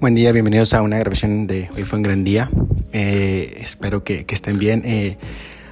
[0.00, 2.48] Buen día, bienvenidos a una grabación de Hoy fue un gran día.
[2.92, 4.82] Eh, espero que, estén bien.
[4.84, 5.16] Eh,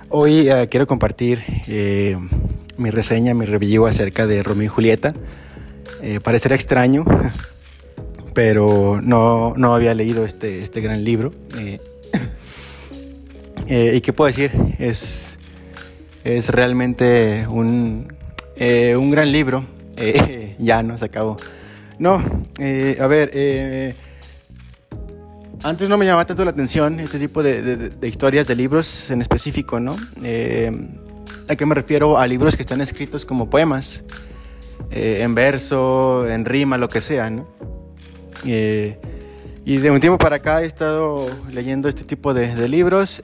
[0.08, 1.44] hoy eh, quiero compartir
[2.76, 5.14] mi reseña, mi review acerca de Romeo y Julieta.
[6.24, 7.04] parecerá extraño,
[8.34, 11.30] pero no, no, había leído este, este gran libro.
[13.68, 14.50] ¿Y qué puedo decir?
[14.80, 15.36] Es,
[16.24, 18.12] es realmente un,
[18.58, 19.64] un gran libro.
[20.58, 21.36] ya no se acabó.
[22.00, 23.30] No, a ver,
[25.62, 29.80] antes no me llamaba tanto la atención este tipo de, historias, de libros en específico,
[29.80, 29.96] ¿no?
[30.22, 30.70] Eh,
[31.48, 32.18] ¿A qué me refiero?
[32.18, 34.04] A libros que están escritos como poemas,
[34.90, 37.48] eh, en verso, en rima, lo que sea, ¿no?
[38.44, 38.98] Eh,
[39.64, 43.22] y de un tiempo para acá he estado leyendo este tipo de, libros,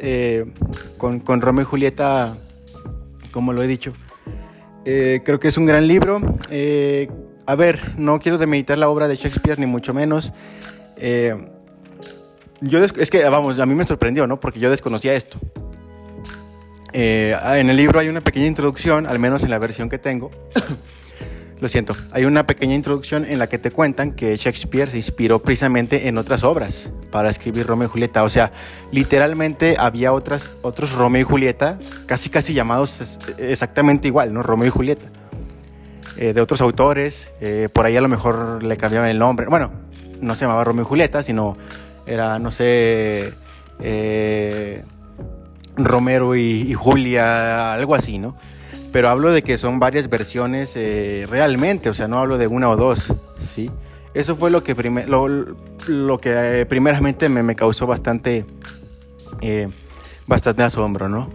[0.98, 2.36] con, con, Romeo y Julieta,
[3.30, 3.92] como lo he dicho.
[4.84, 6.20] creo que es un gran libro.
[7.46, 10.32] a ver, no quiero demeritar la obra de Shakespeare, ni mucho menos
[12.62, 14.40] yo es que, vamos, a mí me sorprendió, ¿no?
[14.40, 15.38] Porque yo desconocía esto.
[16.92, 20.30] Eh, en el libro hay una pequeña introducción, al menos en la versión que tengo.
[21.60, 25.38] Lo siento, hay una pequeña introducción en la que te cuentan que Shakespeare se inspiró
[25.38, 28.24] precisamente en otras obras para escribir Romeo y Julieta.
[28.24, 28.50] O sea,
[28.90, 34.42] literalmente había otras, otros Romeo y Julieta, casi casi llamados exactamente igual, ¿no?
[34.42, 35.06] Romeo y Julieta.
[36.16, 39.46] Eh, de otros autores, eh, por ahí a lo mejor le cambiaban el nombre.
[39.46, 39.70] Bueno,
[40.20, 41.56] no se llamaba Romeo y Julieta, sino
[42.06, 43.32] era, no sé,
[43.80, 44.82] eh,
[45.76, 48.36] Romero y, Julia, algo así, ¿no?
[48.92, 52.68] Pero hablo de que son varias versiones eh, realmente, o sea, no hablo de una
[52.68, 53.70] o dos, ¿sí?
[54.14, 54.74] Eso fue lo que,
[55.88, 58.44] lo, que eh, primeramente me, me, causó bastante,
[60.26, 61.30] bastante asombro, ¿no?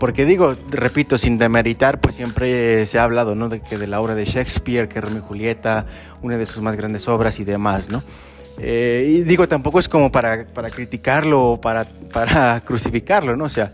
[0.00, 3.50] porque digo, repito, sin demeritar, pues siempre se ha hablado, ¿no?
[3.50, 5.84] De que de la obra de Shakespeare, que Romeo y Julieta,
[6.22, 8.02] una de sus más grandes obras y demás, ¿no?
[8.60, 13.44] Eh, y digo, tampoco es como para, para criticarlo o para, para crucificarlo, ¿no?
[13.44, 13.72] O sea,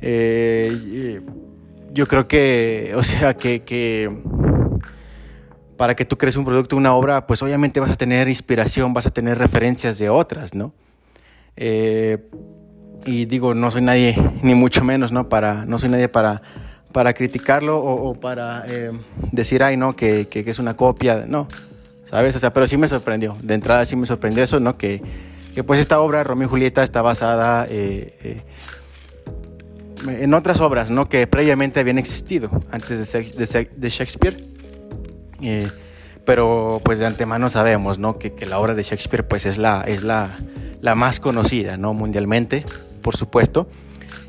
[0.00, 1.20] eh,
[1.92, 4.10] yo creo que, o sea, que,
[5.76, 9.06] para que tú crees un producto, una obra, pues obviamente vas a tener inspiración, vas
[9.06, 10.72] a tener referencias de otras, ¿no?
[11.56, 12.18] Eh,
[13.04, 15.28] y digo, no soy nadie, ni mucho menos, ¿no?
[15.28, 16.42] Para, no soy nadie para,
[16.92, 18.64] para criticarlo o, para
[19.32, 21.48] decir, ay, no, que, que, que es una copia, no.
[22.12, 22.36] ¿Sabes?
[22.36, 24.76] O sea, pero sí me sorprendió, de entrada sí me sorprendió eso, ¿no?
[24.76, 25.02] Que,
[25.54, 28.42] que pues esta obra, Romeo y Julieta, está basada eh, eh,
[30.20, 31.08] en otras obras, ¿no?
[31.08, 34.36] Que previamente habían existido antes de, de, Shakespeare.
[35.40, 35.66] Eh,
[36.26, 38.18] pero pues de antemano sabemos, ¿no?
[38.18, 40.28] Que, que, la obra de Shakespeare pues es la, es la,
[40.82, 41.94] la más conocida, ¿no?
[41.94, 42.66] Mundialmente,
[43.00, 43.68] por supuesto.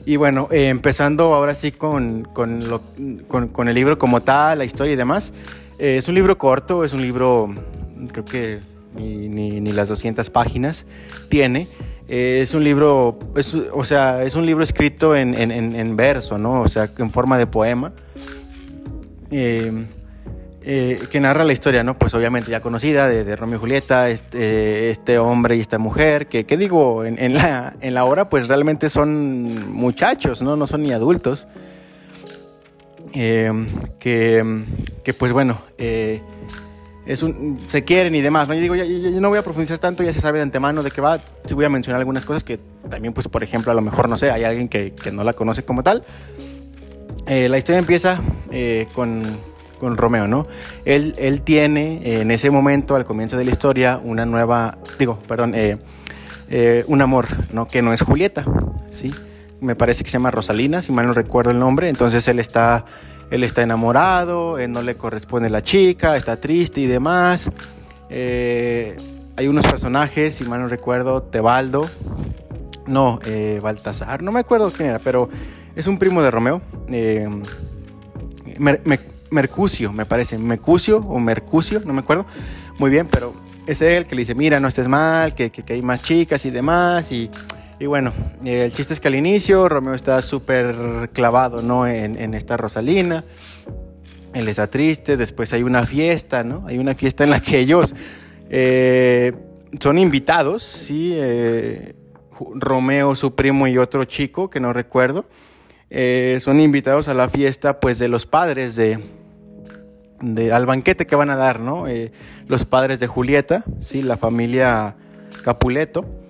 [0.06, 2.82] Y bueno, empezando ahora sí con, con, lo,
[3.28, 5.34] con, con, el libro como tal, la historia y demás.
[5.80, 7.54] Eh, es un libro corto, es un libro,
[8.12, 8.60] creo que
[8.96, 10.86] ni, las 200 páginas
[11.30, 11.68] tiene.
[12.08, 13.18] Eh, es un libro,
[13.74, 16.62] o sea, es un libro escrito en, verso, ¿no?
[16.62, 17.94] O sea, en forma de poema.
[20.66, 21.98] Eh, que narra la historia, ¿no?
[21.98, 26.46] Pues obviamente ya conocida de, Romeo y Julieta, este, este, hombre y esta mujer, que,
[26.58, 30.56] digo, en, la, en la obra pues realmente son muchachos, ¿no?
[30.56, 31.48] No son ni adultos.
[33.14, 33.52] Eh,
[34.00, 36.22] que, pues bueno, eh,
[37.06, 38.48] es un, se quieren y demás.
[38.48, 38.54] ¿no?
[38.54, 41.02] Yo digo, ya, no voy a profundizar tanto, ya se sabe de antemano de qué
[41.02, 41.22] va.
[41.46, 42.60] Sí voy a mencionar algunas cosas que
[42.90, 45.64] también, pues por ejemplo, a lo mejor, no sé, hay alguien que, no la conoce
[45.64, 46.04] como tal.
[47.28, 48.22] Eh, la historia empieza
[48.94, 49.22] con,
[49.80, 50.48] con, Romeo, ¿no?
[50.86, 55.56] Él, él tiene en ese momento, al comienzo de la historia, una nueva, digo, perdón,
[56.88, 57.68] un amor, ¿no?
[57.68, 58.46] Que no es Julieta,
[58.90, 59.14] ¿sí?
[59.64, 61.90] Me parece que se llama Rosalina, si mal no recuerdo el nombre.
[61.90, 62.86] Entonces él está,
[63.32, 67.50] él está enamorado, no le corresponde la chica, está triste y demás.
[68.10, 68.96] Eh,
[69.36, 71.90] hay unos personajes, si mal no recuerdo, Tebaldo,
[72.86, 75.30] no, eh, Baltasar, no me acuerdo quién era, pero
[75.76, 76.62] es un primo de Romeo.
[76.90, 77.28] Eh,
[79.32, 82.28] Mercucio, me parece, Mercucio o Mercucio, no me acuerdo
[82.78, 83.34] muy bien, pero
[83.66, 86.52] es él que le dice, mira, no estés mal, que, que hay más chicas y
[86.52, 87.32] demás, y
[87.84, 88.14] y bueno,
[88.46, 91.86] el chiste es que al inicio Romeo está súper clavado ¿no?
[91.86, 93.26] En, esta Rosalina.
[94.34, 96.64] Él está triste, después hay una fiesta, ¿no?
[96.66, 97.94] Hay una fiesta en la que ellos
[98.50, 99.34] eh,
[99.82, 101.12] son invitados, ¿sí?
[101.14, 101.94] Eh,
[102.56, 105.26] Romeo, su primo y otro chico, que no recuerdo,
[105.90, 109.04] eh, son invitados a la fiesta pues de los padres de,
[110.22, 111.84] de al banquete que van a dar, ¿no?
[112.48, 114.04] los padres de Julieta, ¿sí?
[114.04, 114.96] La familia
[115.44, 116.23] Capuleto.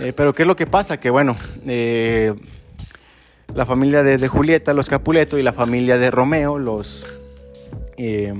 [0.00, 0.98] Eh, pero ¿qué es lo que pasa?
[0.98, 2.34] Que bueno, eh,
[3.54, 7.06] la familia de, Julieta, los Capuleto, y la familia de Romeo, los
[7.96, 8.34] eh,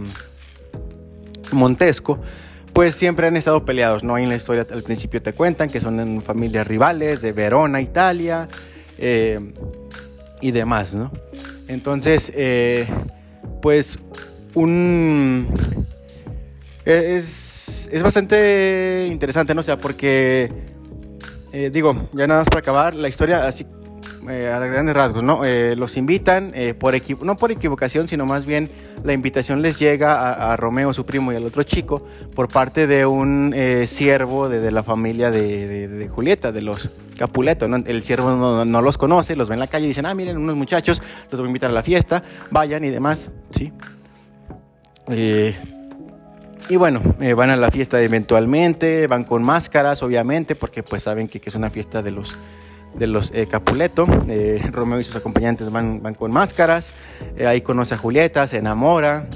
[1.53, 2.19] Montesco,
[2.73, 4.14] pues siempre han estado peleados, ¿no?
[4.14, 8.49] Ahí en la historia al principio te cuentan que son familias rivales de Verona, Italia,
[8.99, 9.38] eh,
[10.43, 11.11] y demás, ¿no?
[11.69, 12.32] Entonces,
[13.62, 13.99] pues
[14.55, 15.49] un...
[16.85, 19.61] Es, es, bastante interesante, ¿no?
[19.61, 20.49] O sea, porque,
[21.56, 23.67] eh, digo, ya nada más para acabar, la historia así
[24.29, 25.44] eh, a grandes rasgos, ¿no?
[25.44, 26.94] Eh, los invitan, eh, por
[27.25, 28.70] no por equivocación, sino más bien
[29.05, 32.05] la invitación les llega a, Romeo, su primo, y al otro chico
[32.35, 33.55] por parte de un
[33.87, 37.76] siervo de, la familia de, Julieta, de los Capuleto, ¿no?
[37.76, 40.56] El siervo no, los conoce, los ve en la calle y dicen, ah, miren, unos
[40.56, 41.00] muchachos,
[41.31, 43.73] los voy a invitar a la fiesta, vayan y demás, ¿sí?
[46.68, 47.00] Y bueno,
[47.36, 51.70] van a la fiesta eventualmente, van con máscaras, obviamente, porque pues saben que, es una
[51.70, 52.36] fiesta de los
[52.98, 54.06] de los eh, Capuleto.
[54.28, 56.92] Eh, Romeo y sus acompañantes van, van con máscaras.
[57.36, 59.28] Eh, ahí conoce a Julieta, se enamora.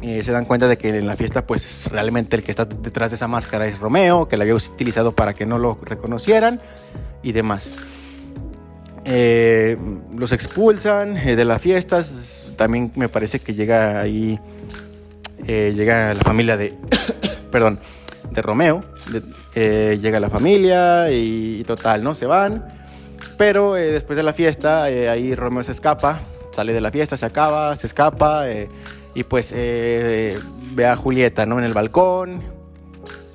[0.00, 3.16] se dan cuenta de que en la fiesta, pues realmente el que está detrás de
[3.16, 6.60] esa máscara es Romeo, que la había utilizado para que no lo reconocieran
[7.22, 7.70] y demás.
[9.04, 12.54] los expulsan de las fiestas.
[12.56, 14.40] También me parece que llega ahí.
[15.46, 16.74] Llega la familia de.
[17.50, 17.78] perdón.
[18.30, 18.82] De Romeo.
[19.54, 22.14] llega la familia y, total, ¿no?
[22.14, 22.64] Se van.
[23.36, 27.16] Pero eh, después de la fiesta, eh, ahí Romeo se escapa, sale de la fiesta,
[27.16, 28.68] se acaba, se escapa eh,
[29.14, 31.58] y pues ve a Julieta, ¿no?
[31.58, 32.42] En el balcón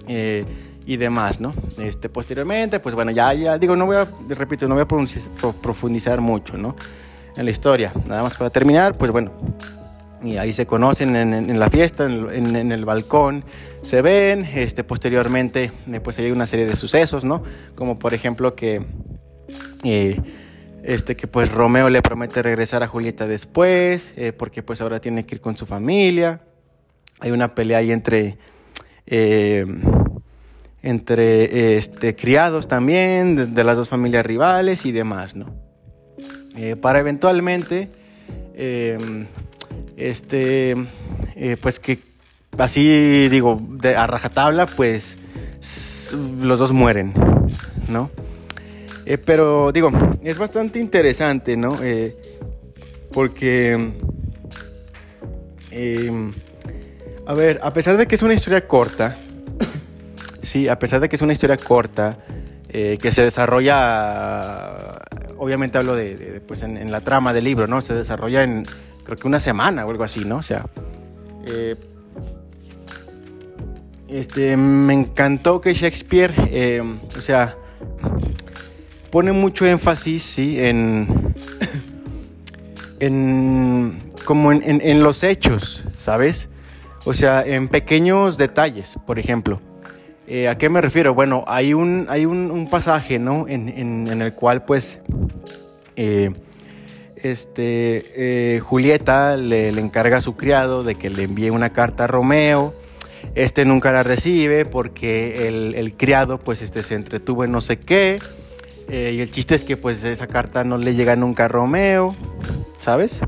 [0.08, 1.54] y demás, ¿no?
[1.78, 6.22] Este, posteriormente, pues bueno, ya, ya, digo, no voy a, repito, no voy a profundizar
[6.22, 6.76] mucho, ¿no?
[7.36, 7.92] En la historia.
[8.06, 9.32] Nada más para terminar, pues bueno,
[10.24, 13.44] y ahí se conocen en, la fiesta, en, el balcón,
[13.82, 15.72] se ven, este, posteriormente
[16.04, 17.44] pues hay una serie de sucesos, ¿no?
[17.76, 18.84] Como por ejemplo que,
[19.84, 20.20] eh,
[20.84, 25.24] este, que pues Romeo le promete regresar a Julieta después, eh, porque pues ahora tiene
[25.24, 26.42] que ir con su familia,
[27.20, 28.38] hay una pelea ahí entre,
[29.06, 29.66] eh,
[30.82, 35.68] entre este, criados también, de, de, las dos familias rivales y demás, ¿no?
[36.82, 37.88] para eventualmente
[39.98, 40.76] este,
[41.36, 42.00] eh, pues que
[42.58, 45.18] así digo, de, a rajatabla, pues
[46.40, 47.14] los dos mueren,
[47.88, 48.12] ¿no?
[49.06, 49.90] Eh, pero digo,
[50.24, 51.78] es bastante interesante, ¿no?
[51.82, 52.16] Eh,
[53.12, 53.94] porque,
[57.26, 59.18] a ver, a pesar de que es una historia corta,
[60.42, 62.20] sí, a pesar de que es una historia corta,
[62.70, 65.00] que se desarrolla,
[65.38, 67.82] obviamente hablo de, pues en, en, la trama del libro, ¿no?
[67.82, 68.66] Se desarrolla en,
[69.08, 70.38] creo que una semana o algo así, ¿no?
[70.38, 70.66] O sea,
[71.48, 71.76] eh,
[74.10, 76.82] este, me encantó que Shakespeare, eh,
[77.18, 77.56] o sea,
[79.10, 81.34] pone mucho énfasis, sí, en,
[83.00, 86.50] en como en, los hechos, ¿sabes?
[87.06, 89.62] O sea, en pequeños detalles, por ejemplo.
[90.28, 91.14] Eh, ¿A qué me refiero?
[91.14, 93.48] Bueno, hay un, hay un, pasaje, ¿no?
[93.48, 95.00] En, en, el cual, pues,
[97.24, 102.08] este, eh, Julieta le, encarga a su criado de que le envíe una carta a
[102.08, 102.74] Romeo.
[103.36, 108.20] Este nunca la recibe porque el, criado pues este, se entretuvo en no sé qué.
[108.90, 112.16] Eh, y el chiste es que pues esa carta no le llega nunca a Romeo,
[112.80, 113.22] ¿sabes?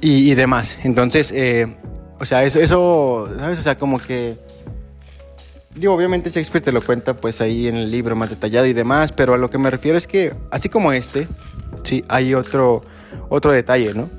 [0.00, 0.78] Y, demás.
[0.84, 1.66] Entonces, eh,
[2.20, 3.58] o sea, eso, ¿sabes?
[3.58, 4.36] O sea, como que...
[5.86, 9.34] Obviamente Shakespeare te lo cuenta pues ahí en el libro más detallado y demás, pero
[9.34, 11.28] a lo que me refiero es que, así como este,
[11.86, 12.82] sí, hay otro,
[13.28, 14.10] otro detalle, ¿no?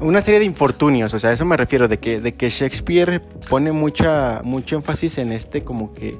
[0.00, 3.20] Una serie de infortunios, o sea, a eso me refiero, de que, de que Shakespeare
[3.48, 6.16] pone mucha, mucho énfasis en este como que,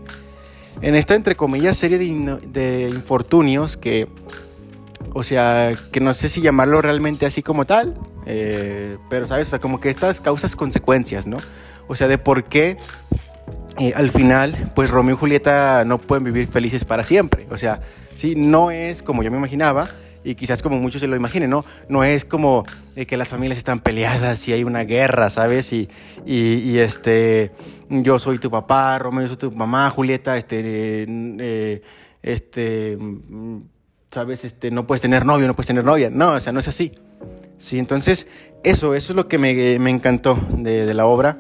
[0.80, 4.09] en esta entre comillas serie de, infortunios que,
[5.12, 9.50] o sea, que no sé si llamarlo realmente así como tal, eh, pero sabes, o
[9.50, 11.38] sea, como que estas causas consecuencias, ¿no?
[11.88, 12.78] O sea, de por qué
[13.78, 17.47] eh, al final, pues Romeo y Julieta no pueden vivir felices para siempre.
[17.50, 17.80] O sea,
[18.14, 19.88] sí, no es como yo me imaginaba,
[20.25, 21.64] y quizás como muchos se lo imaginen, ¿no?
[21.88, 22.62] No es como
[22.97, 25.73] eh, que las familias están peleadas y hay una guerra, ¿sabes?
[25.73, 25.88] Y,
[26.25, 27.52] y, este,
[27.88, 30.62] yo soy tu papá, Romeo, yo soy tu mamá, Julieta, este,
[31.09, 31.83] eh,
[32.23, 32.99] este,
[34.11, 34.45] ¿sabes?
[34.45, 36.11] Este, no puedes tener novio, no puedes tener novia.
[36.11, 36.93] No, o sea, no es así.
[37.59, 38.26] Sí, entonces,
[38.64, 41.38] eso, eso es lo que me, me encantó de, la obra.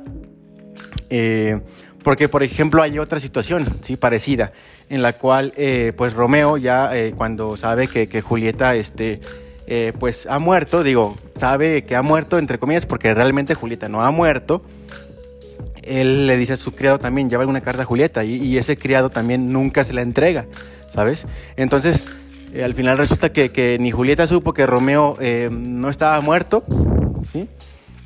[1.10, 1.60] Eh,
[2.02, 4.52] porque, por ejemplo, hay otra situación, sí, parecida,
[4.92, 9.22] en la cual, eh, pues, Romeo ya eh, cuando sabe que, Julieta, este,
[9.66, 14.04] eh, pues, ha muerto, digo, sabe que ha muerto, entre comillas, porque realmente Julieta no
[14.04, 14.62] ha muerto,
[15.82, 19.08] él le dice a su criado también, lleva alguna carta a Julieta, y, ese criado
[19.08, 20.44] también nunca se la entrega,
[20.90, 21.26] ¿sabes?
[21.56, 22.04] Entonces,
[22.62, 25.16] al final resulta que, ni Julieta supo que Romeo
[25.50, 26.64] no estaba muerto,
[27.32, 27.48] ¿sí?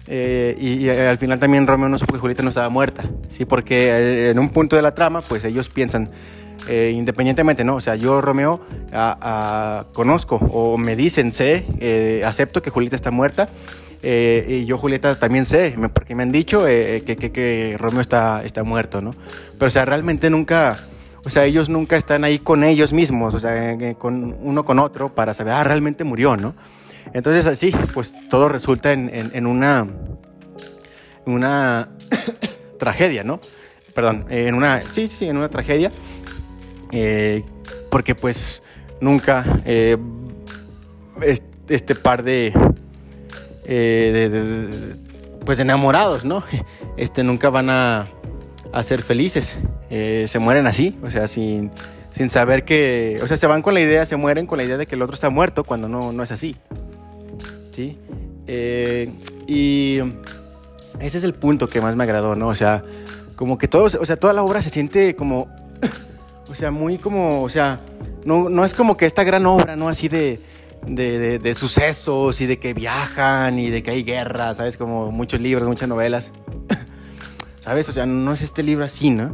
[0.09, 3.45] Eh, y, al final también Romeo no supo que Julieta no estaba muerta, ¿sí?
[3.45, 6.09] Porque en un punto de la trama, pues ellos piensan,
[6.68, 7.76] eh, independientemente, ¿no?
[7.76, 8.60] O sea, yo, Romeo,
[9.92, 13.48] conozco o me dicen, sé, eh, acepto que Julieta está muerta.
[14.02, 18.62] y yo, Julieta, también sé, porque me han dicho que, que, que, Romeo está, está
[18.62, 19.14] muerto, ¿no?
[19.58, 20.78] Pero, o sea, realmente nunca,
[21.25, 25.14] o sea, ellos nunca están ahí con ellos mismos, o sea, con uno con otro
[25.14, 26.54] para saber, ah, realmente murió, ¿no?
[27.12, 29.86] Entonces así, pues todo resulta en, en, una,
[31.25, 31.88] una
[32.78, 33.40] tragedia, ¿no?
[33.94, 35.90] Perdón, en una, sí, sí, en una tragedia,
[37.00, 37.44] eh,
[37.90, 38.62] porque pues
[39.00, 39.96] nunca eh,
[41.68, 42.52] este par de,
[43.64, 44.96] eh, de,
[45.44, 46.42] pues enamorados, ¿no?
[46.96, 48.08] Este nunca van a,
[48.72, 49.58] a ser felices,
[49.90, 51.70] se mueren así, o sea, sin,
[52.10, 54.78] sin saber que, o sea, se van con la idea, se mueren con la idea
[54.78, 56.56] de que el otro está muerto cuando no, no es así.
[57.76, 57.98] ¿sí?
[58.46, 59.12] Eh,
[59.46, 59.98] y
[61.00, 62.48] ese es el punto que más me agradó, ¿no?
[62.48, 62.82] O sea,
[63.34, 65.48] como que todo, o sea, toda la obra se siente como,
[66.48, 67.80] o sea, muy como, o sea,
[68.24, 69.88] no, no es como que esta gran obra, ¿no?
[69.88, 70.40] Así de,
[70.86, 74.76] de, de, sucesos y de que viajan y de que hay guerra, ¿sabes?
[74.76, 76.32] Como muchos libros, muchas novelas,
[77.60, 77.88] ¿sabes?
[77.88, 79.32] O sea, no es este libro así, ¿no?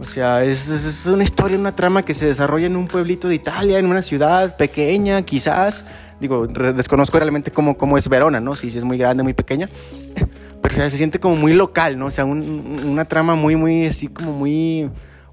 [0.00, 3.34] O sea, es, es, una historia, una trama que se desarrolla en un pueblito de
[3.34, 5.84] Italia, en una ciudad pequeña, quizás,
[6.18, 8.56] digo, desconozco realmente cómo, cómo es Verona, ¿no?
[8.56, 9.68] Si, es muy grande, muy pequeña,
[10.62, 12.06] pero se siente como muy local, ¿no?
[12.06, 14.88] O sea, una trama muy, muy, así como muy,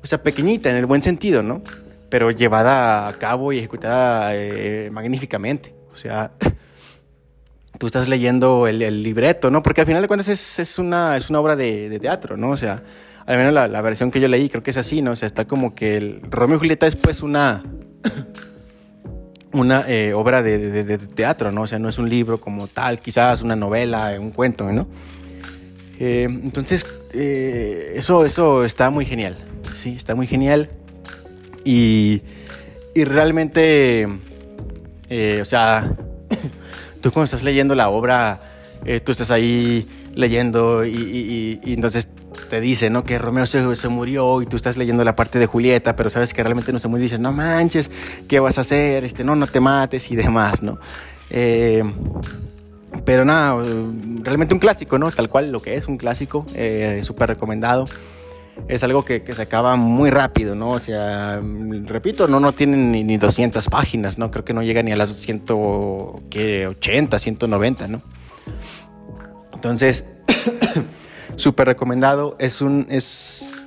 [0.08, 1.62] o sea, pequeñita en el buen sentido, ¿no?
[2.10, 5.76] Pero llevada a cabo y ejecutada eh, magníficamente.
[5.92, 6.32] O sea,
[7.78, 9.62] tú estás leyendo el, libreto, ¿no?
[9.62, 12.52] Porque al final de cuentas es, una, es una obra de, teatro, ¿no?
[12.52, 12.84] O sea,
[13.26, 15.12] al menos la, versión que yo leí creo que es así, ¿no?
[15.12, 17.66] O sea, está como que Romeo y Julieta es pues una
[19.52, 21.64] una eh, obra de, teatro, ¿no?
[21.64, 24.88] O sea, no es un libro como tal, quizás una novela, un cuento, ¿no?
[26.00, 29.38] Eh, entonces, eh, eso, eso está muy genial,
[29.74, 30.70] sí, está muy genial.
[31.64, 32.22] Y,
[32.96, 35.92] y realmente, o sea,
[37.02, 38.40] tú cuando estás leyendo la obra,
[39.04, 42.08] tú estás ahí leyendo y, y entonces
[42.50, 43.04] te dice, ¿no?
[43.04, 46.34] Que Romeo se, se, murió y tú estás leyendo la parte de Julieta, pero sabes
[46.34, 47.92] que realmente no se murió y dices, no manches,
[48.28, 49.04] ¿qué vas a hacer?
[49.04, 50.80] Este, no, no te mates y demás, ¿no?
[51.30, 51.84] Eh,
[53.06, 53.62] pero nada,
[54.22, 55.10] realmente un clásico, ¿no?
[55.12, 57.86] Tal cual lo que es un clásico, eh, súper recomendado.
[58.68, 60.70] Es algo que, que, se acaba muy rápido, ¿no?
[60.70, 61.40] O sea,
[61.86, 64.32] repito, no, no tienen ni, ni 200 páginas, ¿no?
[64.32, 68.02] Creo que no llega ni a las 180, 190, ¿no?
[69.54, 70.06] Entonces,
[71.36, 72.36] súper recomendado.
[72.40, 72.88] Es un.
[72.90, 73.66] Es,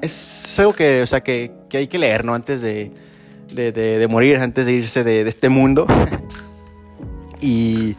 [0.00, 2.34] es algo que, o sea, que, que hay que leer, ¿no?
[2.34, 2.92] Antes de,
[3.52, 5.86] de, de, morir, antes de irse de, este mundo.
[7.40, 7.96] y,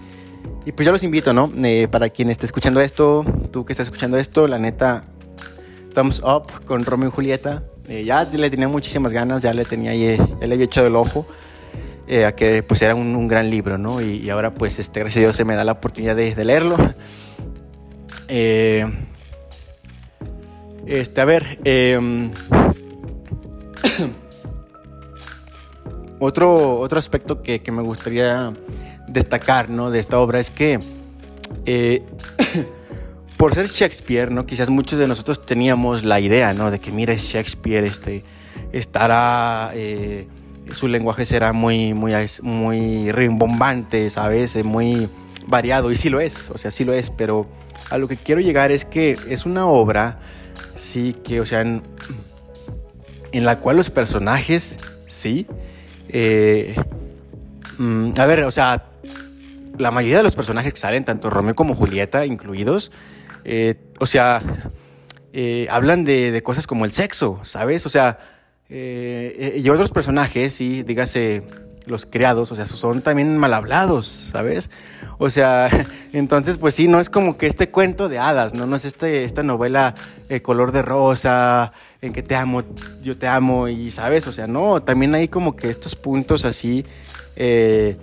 [0.66, 1.52] y, pues yo los invito, ¿no?
[1.64, 5.04] Eh, para quien esté escuchando esto, tú que estás escuchando esto, la neta,
[5.94, 7.64] thumbs up con Romeo y Julieta.
[7.88, 11.26] Eh, ya le tenía muchísimas ganas, ya le tenía, ya, le había echado el ojo.
[12.08, 14.02] Eh, a que pues era un, un gran libro, ¿no?
[14.02, 16.76] Y, ahora pues este, gracias a Dios se me da la oportunidad de, de leerlo.
[18.28, 18.86] Eh,
[20.86, 22.30] este, a ver, em,
[26.20, 28.52] otro, otro aspecto que, que, me gustaría
[29.14, 29.92] destacar ¿no?
[29.92, 30.80] de esta obra es que
[31.66, 32.04] eh,
[33.38, 34.46] por ser Shakespeare, ¿no?
[34.46, 36.72] quizás muchos de nosotros teníamos la idea ¿no?
[36.72, 38.24] de que mira, Shakespeare, este,
[38.72, 40.28] estará, eh,
[40.72, 44.64] su lenguaje será muy, muy, muy rimbombante, ¿sabes?
[44.64, 45.10] Muy
[45.46, 47.48] variado, y sí lo es, o sea, sí lo es, pero
[47.90, 50.20] a lo que quiero llegar es que es una obra
[50.76, 51.84] sí, que, o sea, en,
[53.34, 54.78] la cual los personajes,
[55.08, 55.48] sí,
[56.10, 56.76] eh,
[57.78, 58.86] mm, a ver, o sea,
[59.78, 62.92] la mayoría de los personajes que salen, tanto Romeo como Julieta incluidos,
[63.44, 64.42] eh, o sea,
[65.34, 67.86] eh, hablan de, cosas como el sexo, ¿sabes?
[67.86, 68.20] O sea,
[68.70, 71.44] y otros personajes, sí, dígase
[71.86, 74.70] los criados, o sea, son también mal hablados, ¿sabes?
[75.18, 75.70] O sea,
[76.14, 78.66] entonces, pues sí, no es como que este cuento de hadas, ¿no?
[78.66, 79.94] No es este, esta novela
[80.30, 82.64] eh, color de rosa, en que te amo,
[83.04, 86.86] yo te amo, y sabes, o sea, no, también hay como que estos puntos así,
[87.36, 87.98] eh,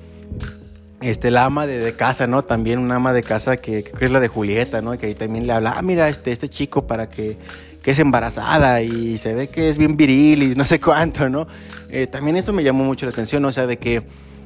[1.02, 2.44] este, la ama de, casa, ¿no?
[2.44, 4.96] También una ama de casa que, es la de Julieta, ¿no?
[4.98, 7.38] Que ahí también le habla, ah, mira, este, este chico para que
[7.82, 11.46] que es embarazada y se ve que es bien viril y no sé cuánto, ¿no?
[11.88, 14.02] Eh, también eso me llamó mucho la atención, o sea, de que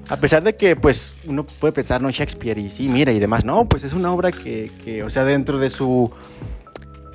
[0.08, 3.44] a pesar de que pues uno puede pensar, no, Shakespeare y sí, mira y demás,
[3.44, 6.10] no, pues es una obra que, que o sea, dentro de su...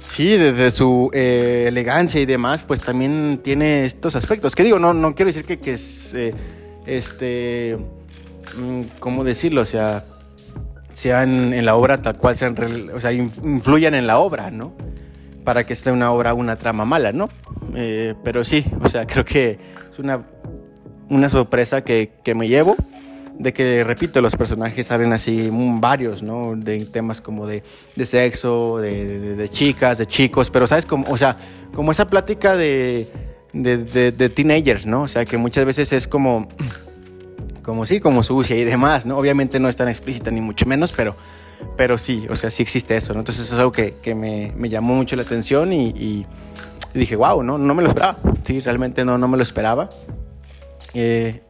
[0.03, 4.55] Sí, desde su eh, elegancia y demás, pues también tiene estos aspectos.
[4.55, 6.33] Que digo, no, no quiero decir que, que es, eh,
[6.87, 7.77] este,
[8.99, 9.61] ¿cómo decirlo?
[9.61, 10.05] O sea,
[10.93, 12.55] sean en la obra tal cual sean,
[12.93, 14.73] o sea, influyan en la obra, ¿no?
[15.43, 17.29] Para que esté una obra una trama mala, ¿no?
[17.75, 19.57] Eh, pero sí, o sea, creo que
[19.91, 20.23] es una,
[21.09, 22.75] una sorpresa que, que me llevo
[23.39, 26.55] de que, repito, los personajes salen así varios, ¿no?
[26.57, 27.63] De temas como de,
[27.95, 30.85] de sexo, de, de, chicas, de chicos, pero, ¿sabes?
[30.85, 31.37] Como, o sea,
[31.73, 33.07] como esa plática de,
[33.53, 35.03] de, teenagers, ¿no?
[35.03, 36.49] O sea, que muchas veces es como,
[37.69, 39.15] como sí, como sucia y demás, ¿no?
[39.15, 41.15] Obviamente no es tan explícita ni mucho menos, pero,
[41.77, 43.19] pero sí, o sea, sí existe eso, ¿no?
[43.19, 46.25] Entonces eso es algo que, que me, me, llamó mucho la atención y, y,
[46.95, 47.59] dije, wow, ¿no?
[47.59, 49.87] No me lo esperaba, sí, realmente no, no me lo esperaba.
[50.95, 51.41] Eh,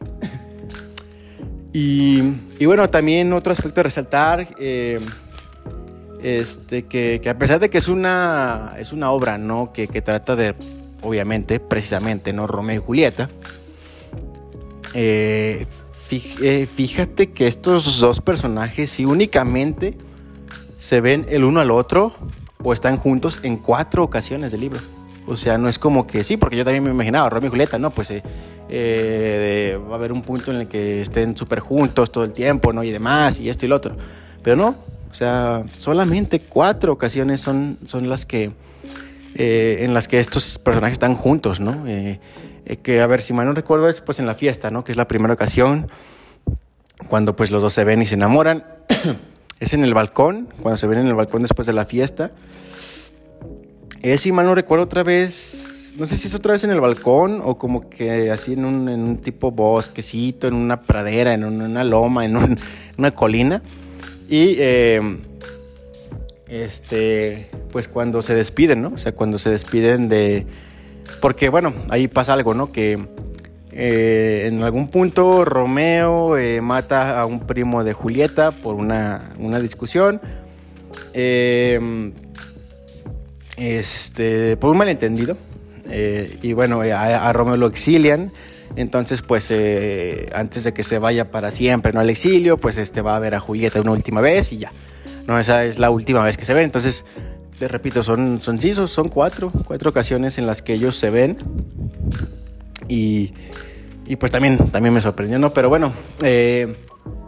[1.72, 2.20] y,
[2.66, 5.00] bueno, también otro aspecto a resaltar, eh,
[6.22, 9.72] este, que, a pesar de que es una, es una obra ¿no?
[9.72, 10.54] que, trata de,
[11.00, 12.46] obviamente, precisamente, ¿no?
[12.46, 13.30] Romeo y Julieta,
[14.92, 15.66] eh,
[16.18, 19.96] fíjate que estos dos personajes, si únicamente
[20.78, 22.14] se ven el uno al otro
[22.62, 24.80] o están juntos en cuatro ocasiones del libro.
[25.26, 27.78] O sea, no es como que sí, porque yo también me imaginaba, Romeo y Julieta,
[27.78, 27.90] ¿no?
[27.90, 28.22] Pues eh,
[28.68, 32.72] eh, va a haber un punto en el que estén súper juntos todo el tiempo,
[32.72, 32.82] ¿no?
[32.82, 33.94] Y demás, y esto y lo otro.
[34.42, 34.68] Pero no,
[35.10, 38.50] o sea, solamente cuatro ocasiones son, las que,
[39.34, 41.84] eh, en las que estos personajes están juntos, ¿no?
[42.78, 44.84] Que, a ver, si mal no recuerdo, es pues en la fiesta, ¿no?
[44.84, 45.90] Que es la primera ocasión,
[47.08, 48.64] cuando pues los dos se ven y se enamoran.
[49.60, 52.30] es en el balcón, cuando se ven en el balcón después de la fiesta.
[54.02, 56.80] Es, si mal no recuerdo, otra vez, no sé si es otra vez en el
[56.80, 61.44] balcón o como que así en un, en un tipo bosquecito, en una pradera, en
[61.44, 62.36] una loma, en,
[62.98, 63.62] una colina.
[64.28, 65.18] Y eh,
[66.48, 68.92] este, pues cuando se despiden, ¿no?
[68.94, 70.46] O sea, cuando se despiden de...
[71.20, 72.72] Porque bueno, ahí pasa algo, ¿no?
[72.72, 72.98] Que
[73.72, 79.60] eh, en algún punto Romeo eh, mata a un primo de Julieta por una, una
[79.60, 80.20] discusión.
[81.14, 82.12] Eh,
[83.56, 85.36] este, por un malentendido.
[85.88, 88.32] Eh, y bueno, a, Romeo lo exilian.
[88.76, 89.52] Entonces, pues
[90.32, 92.00] antes de que se vaya para siempre ¿no?
[92.00, 94.72] al exilio, pues este, va a ver a Julieta una última vez y ya.
[95.26, 96.64] No, esa es la última vez que se ven.
[96.64, 97.04] Entonces,
[97.60, 101.36] te repito, son, son, sí, son cuatro, cuatro ocasiones en las que ellos se ven.
[102.88, 103.34] Y,
[104.06, 105.50] y pues también, también me sorprendió, ¿no?
[105.50, 105.92] Pero bueno,
[106.22, 106.74] eh,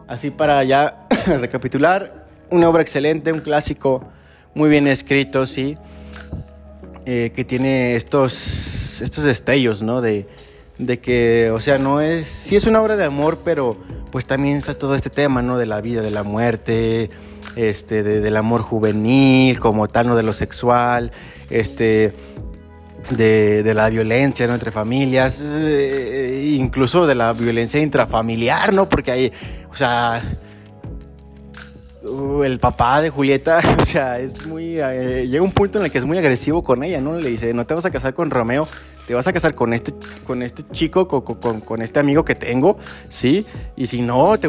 [0.09, 4.09] así para ya recapitular, una obra excelente, un clásico
[4.55, 5.77] muy bien escrito, sí.
[7.05, 10.01] Eh, que tiene estos, estos destellos, ¿no?
[10.01, 10.27] De,
[10.79, 13.77] de que, o sea, no es, sí es una obra de amor, pero
[14.11, 15.59] pues también está todo este tema, ¿no?
[15.59, 17.11] De la vida, de la muerte,
[17.57, 20.17] este, del amor juvenil, como tal, ¿no?
[20.17, 21.13] De lo sexual,
[21.51, 22.13] este,
[23.11, 24.55] de, de la violencia, ¿no?
[24.55, 28.89] Entre familias, eh, incluso de la violencia intrafamiliar, ¿no?
[28.89, 29.33] Porque hay,
[29.71, 30.23] o sea,
[32.05, 34.81] Uh, el papá de Julieta, o sea, es muy.
[34.81, 37.17] Eh, llega un punto en el que es muy agresivo con ella, ¿no?
[37.17, 38.67] Le dice: No te vas a casar con Romeo,
[39.13, 39.93] te vas a casar con este,
[40.27, 42.79] con este chico, con, con, este amigo que tengo,
[43.11, 43.45] ¿sí?
[43.77, 44.49] Y si no, te,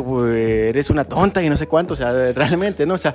[0.70, 2.94] eres una tonta y no sé cuánto, o sea, realmente, ¿no?
[2.94, 3.14] O sea,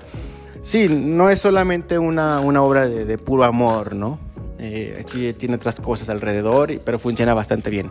[0.60, 4.18] sí, no es solamente una, una obra de, puro amor, ¿no?
[4.58, 7.88] Eh, sí, tiene otras cosas alrededor, pero funciona bastante bien.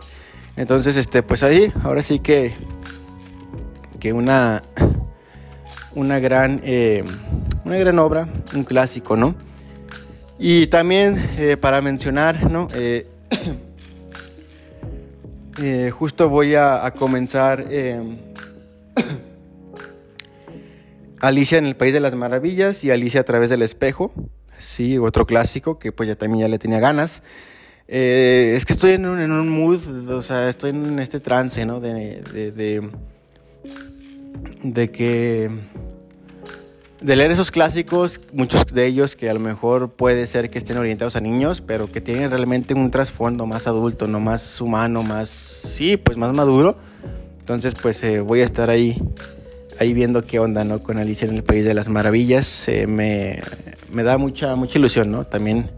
[0.54, 2.54] Entonces, este, pues ahí, ahora sí que.
[3.98, 4.62] Que una
[5.96, 7.02] una gran, eh,
[7.64, 9.34] una gran obra, un clásico, ¿no?
[10.38, 12.68] Y también eh, para mencionar, ¿no?
[15.92, 17.66] justo voy a, comenzar
[21.20, 24.12] Alicia en el País de las Maravillas y Alicia a través del espejo,
[24.56, 27.22] sí, otro clásico que pues ya también ya le tenía ganas.
[27.86, 31.80] es que estoy en un, en un, mood, o sea, estoy en este trance, ¿no?
[31.80, 32.90] de, de,
[34.62, 35.50] de que
[37.00, 40.76] de leer esos clásicos, muchos de ellos que a lo mejor puede ser que estén
[40.78, 45.28] orientados a niños, pero que tienen realmente un trasfondo más adulto, no más humano, más,
[45.28, 46.76] sí, pues más maduro.
[47.38, 49.00] Entonces, pues eh, voy a estar ahí,
[49.78, 50.82] ahí viendo qué onda, ¿no?
[50.82, 52.68] Con Alicia en el País de las Maravillas.
[52.68, 53.38] Eh, me,
[53.92, 55.24] me, da mucha, mucha ilusión, ¿no?
[55.24, 55.70] También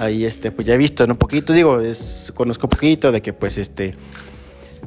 [0.00, 1.12] ahí, este, pues ya he visto, ¿no?
[1.12, 3.94] Un poquito, digo, es, conozco un poquito de que, pues, este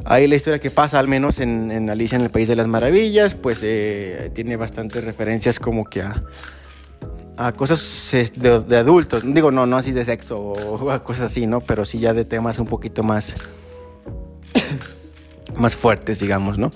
[0.05, 3.35] Ahí la historia que pasa, al menos en, Alicia en el País de las Maravillas,
[3.35, 6.23] pues eh, tiene bastantes referencias como que a,
[7.35, 9.23] a cosas de, adultos.
[9.25, 11.61] Digo, no, no así de sexo o a cosas así, ¿no?
[11.61, 13.35] Pero sí ya de temas un poquito más,
[15.55, 16.71] más fuertes, digamos, ¿no?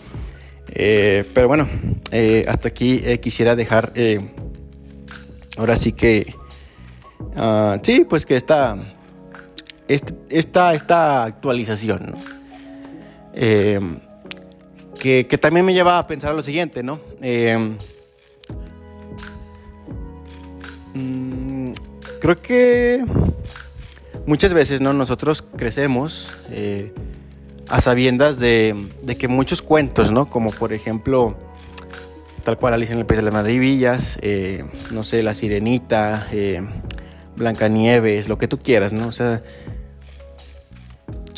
[0.74, 1.70] Eh, pero bueno,
[2.12, 3.94] eh, hasta aquí quisiera dejar,
[5.58, 6.36] ahora sí que,
[7.36, 8.78] ah, sí, pues que esta,
[9.88, 12.41] este, esta, esta actualización, ¿no?
[13.34, 13.80] Eh,
[15.00, 17.00] que, que, también me lleva a pensar a lo siguiente, ¿no?
[17.22, 17.76] Eh,
[20.94, 21.72] mm,
[22.20, 23.04] creo que
[24.26, 24.94] muchas veces, ¿no?
[24.94, 26.94] Nosotros crecemos eh,
[27.70, 30.30] a sabiendas de, que muchos cuentos, ¿no?
[30.30, 31.36] Como por ejemplo,
[32.44, 36.28] tal cual Alicia en el País de las Maravillas, eh, no sé, La Sirenita,
[37.36, 39.08] Blancanieves, lo que tú quieras, ¿no?
[39.08, 39.42] O sea,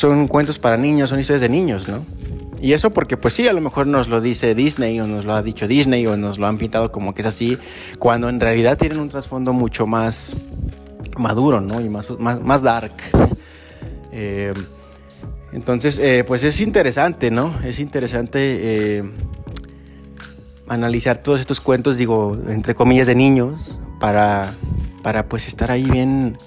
[0.03, 2.05] son cuentos para niños, son historias de niños, ¿no?
[2.59, 5.33] Y eso porque pues sí, a lo mejor nos lo dice Disney o nos lo
[5.33, 7.57] ha dicho Disney o nos lo han pintado como que es así,
[7.99, 10.35] cuando en realidad tienen un trasfondo mucho más
[11.17, 11.79] maduro, ¿no?
[11.79, 12.91] Y más, más, dark.
[14.15, 14.51] Eh,
[15.53, 17.55] entonces, eh, pues es interesante, ¿no?
[17.63, 19.03] Es interesante eh,
[20.67, 24.53] analizar todos estos cuentos, digo, entre comillas, de niños, para,
[25.01, 26.37] para pues estar ahí bien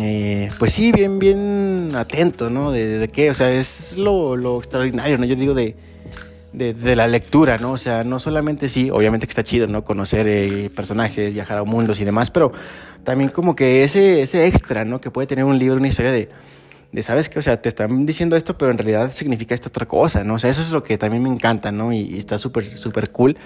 [0.00, 2.72] eh, pues sí, bien, bien atento, ¿no?
[2.72, 5.24] De, qué, o sea, es lo, extraordinario, ¿no?
[5.24, 5.76] Yo digo de,
[6.52, 7.72] de, la lectura, ¿no?
[7.72, 9.84] O sea, no solamente sí, obviamente que está chido, ¿no?
[9.84, 12.52] Conocer eh, personajes, viajar a mundos y demás, pero
[13.04, 15.00] también como que ese, ese extra, ¿no?
[15.00, 16.28] Que puede tener un libro, una historia de,
[16.90, 17.38] de, ¿sabes qué?
[17.38, 20.34] O sea, te están diciendo esto, pero en realidad significa esta otra cosa, ¿no?
[20.34, 21.92] O sea, eso es lo que también me encanta, ¿no?
[21.92, 23.36] Y, y está súper, súper cool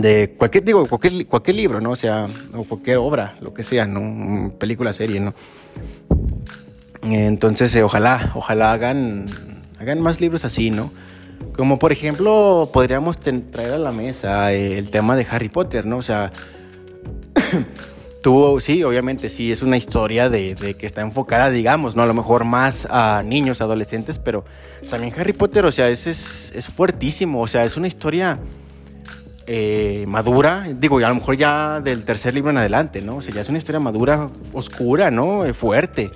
[0.00, 1.90] de cualquier, digo, cualquier, cualquier libro, ¿no?
[1.90, 4.52] O sea, o cualquier obra, lo que sea, ¿no?
[4.58, 5.34] Película, serie, ¿no?
[7.02, 9.26] Entonces, eh, ojalá, ojalá hagan,
[9.78, 10.90] hagan más libros así, ¿no?
[11.56, 15.98] Como por ejemplo, podríamos traer a la mesa eh, el tema de Harry Potter, ¿no?
[15.98, 16.32] O sea,
[18.22, 22.02] tuvo, sí, obviamente, sí, es una historia de, de, que está enfocada, digamos, ¿no?
[22.02, 24.44] A lo mejor más a niños, adolescentes, pero
[24.88, 28.40] también Harry Potter, o sea, es, es, es fuertísimo, o sea, es una historia
[29.46, 33.16] eh, madura, digo, a lo mejor ya del tercer libro en adelante, ¿no?
[33.16, 35.44] O sea, ya es una historia madura, oscura, ¿no?
[35.44, 36.10] Eh, fuerte.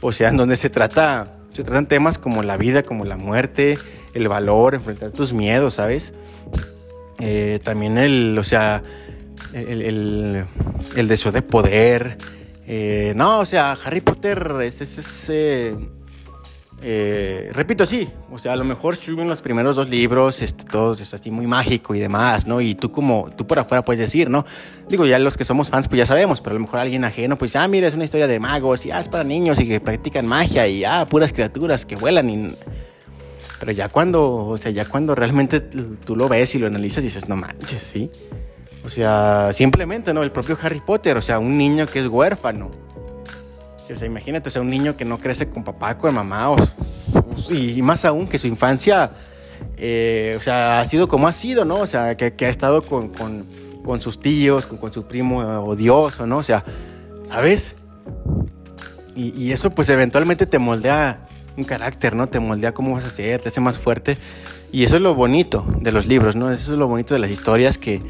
[0.00, 3.78] O sea, en donde se trata, se tratan temas como la vida, como la muerte,
[4.14, 6.12] el valor, enfrentar tus miedos, ¿sabes?
[7.20, 8.82] Eh, también el, o sea,
[9.52, 10.44] el,
[10.96, 12.16] deseo de poder.
[13.14, 15.76] no, o sea, Harry Potter es, ese
[16.84, 20.94] eh, repito, sí, o sea, a lo mejor en los primeros dos libros, este, todo
[20.94, 22.60] es así muy mágico y demás, ¿no?
[22.60, 24.44] Y tú como, tú por afuera puedes decir, ¿no?
[24.88, 27.38] Digo, ya los que somos fans, pues ya sabemos, pero a lo mejor alguien ajeno,
[27.38, 29.78] pues, ah, mira, es una historia de magos, y ah, es para niños y que
[29.78, 32.48] practican magia, y ah, puras criaturas que vuelan y...
[33.60, 37.06] Pero ya cuando, o sea, ya cuando realmente tú lo ves y lo analizas y
[37.06, 38.10] dices, no manches, ¿sí?
[38.84, 40.24] O sea, simplemente, ¿no?
[40.24, 42.72] El propio Harry Potter, o sea, un niño que es huérfano
[43.92, 46.56] o sea, imagínate, o sea, un niño que no crece con papá, con mamá, o,
[47.50, 49.10] y más aún que su infancia,
[49.76, 51.76] eh, o sea, ha sido como ha sido, ¿no?
[51.76, 56.38] O sea, que, ha estado con, con, sus tíos, con, su primo odioso, ¿no?
[56.38, 56.64] O sea,
[57.24, 57.74] ¿sabes?
[59.14, 62.28] Y, y, eso pues eventualmente te moldea un carácter, ¿no?
[62.28, 64.16] Te moldea cómo vas a ser, te hace más fuerte.
[64.72, 66.50] Y eso es lo bonito de los libros, ¿no?
[66.50, 68.00] Eso es lo bonito de las historias que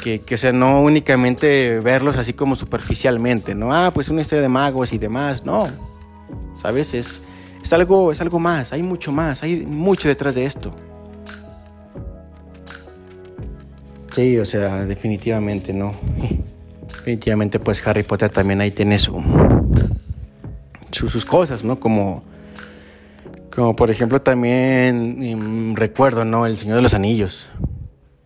[0.00, 3.74] que, que, o sea, no únicamente verlos así como superficialmente, ¿no?
[3.74, 5.68] Ah, pues una historia de magos y demás, no.
[6.54, 6.94] ¿Sabes?
[6.94, 7.22] Es,
[7.62, 10.74] es, algo, es algo más, hay mucho más, hay mucho detrás de esto.
[14.14, 15.94] Sí, o sea, definitivamente, ¿no?
[16.96, 19.22] Definitivamente, pues Harry Potter también ahí tiene su,
[20.90, 21.80] sus cosas, ¿no?
[21.80, 22.22] Como,
[23.54, 26.46] como por ejemplo también mm, recuerdo, ¿no?
[26.46, 27.48] El Señor de los Anillos.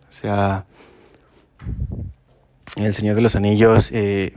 [0.09, 0.65] O sea,
[2.75, 4.33] el Señor de los Anillos, eh,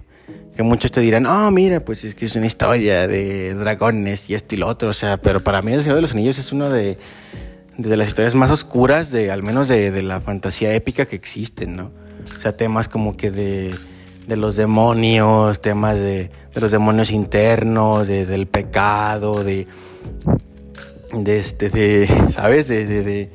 [0.56, 4.34] que muchos te dirán, oh, mira, pues es que es una historia de dragones y
[4.34, 6.52] esto y lo otro, o sea, pero para mí El Señor de los Anillos es
[6.52, 6.98] una de,
[7.76, 11.90] de las historias más oscuras, de al menos de, la fantasía épica que existen, ¿no?
[12.36, 13.74] O sea, temas como que de,
[14.26, 19.66] de los demonios, temas de, de los demonios internos, de, del pecado, de,
[21.12, 22.68] de este, de, ¿sabes?
[22.68, 23.30] de, de,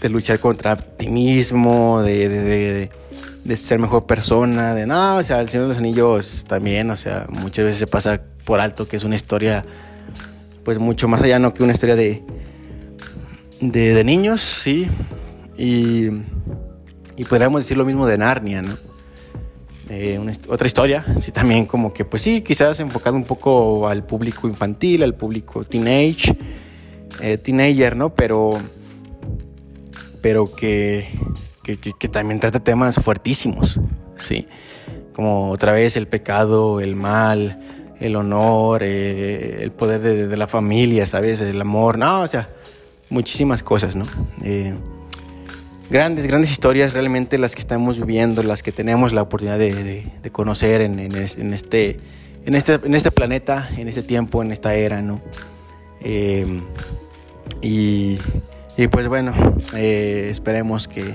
[0.00, 2.90] de luchar contra ti mismo, de, de,
[3.44, 6.96] de, ser mejor persona, de no, o sea, el Señor de los Anillos también, o
[6.96, 9.64] sea, muchas veces se pasa por alto que es una historia,
[10.64, 12.22] pues mucho más allá, no que una historia de,
[13.60, 14.88] de, niños, sí,
[15.58, 16.08] y,
[17.16, 18.76] y podríamos decir lo mismo de Narnia, ¿no?
[19.92, 24.46] Eh, otra historia, sí, también como que, pues sí, quizás enfocado un poco al público
[24.46, 26.36] infantil, al público teenage,
[27.20, 28.14] eh, teenager, ¿no?
[28.14, 28.52] Pero
[30.20, 31.08] pero que,
[31.62, 33.80] que, también trata temas fuertísimos,
[34.16, 34.46] ¿sí?
[35.14, 37.60] Como otra vez el pecado, el mal,
[38.00, 41.40] el honor, eh, el poder de, la familia, ¿sabes?
[41.40, 42.48] El amor, no, o sea,
[43.08, 44.04] muchísimas cosas, ¿no?
[44.42, 44.74] Eh,
[45.90, 50.80] grandes, grandes historias realmente las que estamos viviendo, las que tenemos la oportunidad de, conocer
[50.80, 51.96] en, en, este,
[52.46, 55.20] en, este, en este planeta, en este tiempo, en esta era, ¿no?
[56.00, 56.62] Eh,
[57.62, 58.18] y
[58.80, 59.34] y pues bueno,
[59.74, 61.14] eh, esperemos que,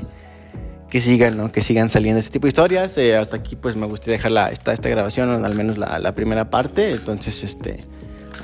[0.88, 1.52] que sigan, ¿no?
[1.52, 2.96] Que sigan saliendo este tipo de historias.
[3.00, 6.92] Eh, hasta aquí pues me gustaría dejar la, esta, grabación, al menos la, primera parte.
[6.92, 7.84] Entonces, este,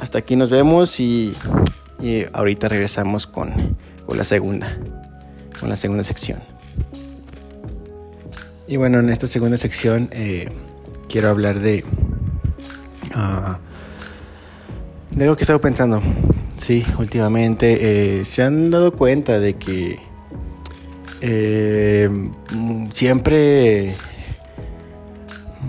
[0.02, 1.36] hasta aquí nos vemos y,
[2.00, 4.76] y ahorita regresamos con, con, la segunda,
[5.60, 6.40] con la segunda sección.
[8.68, 10.50] Y bueno, en esta segunda sección eh,
[11.10, 11.84] quiero hablar de,
[13.16, 13.71] uh,
[15.16, 16.02] de algo que he estado pensando.
[16.58, 20.00] Sí, últimamente eh, se han dado cuenta de que
[21.22, 22.10] eh,
[22.94, 23.96] siempre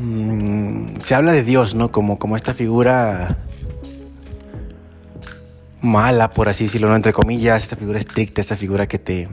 [0.01, 1.91] mm, se habla de Dios, ¿no?
[1.91, 3.39] Como, como esta figura
[5.83, 6.97] mala, por así decirlo, ¿no?
[6.97, 9.29] entre comillas, esta figura estricta, esta figura que te,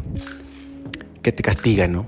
[1.21, 2.07] que te castiga, ¿no?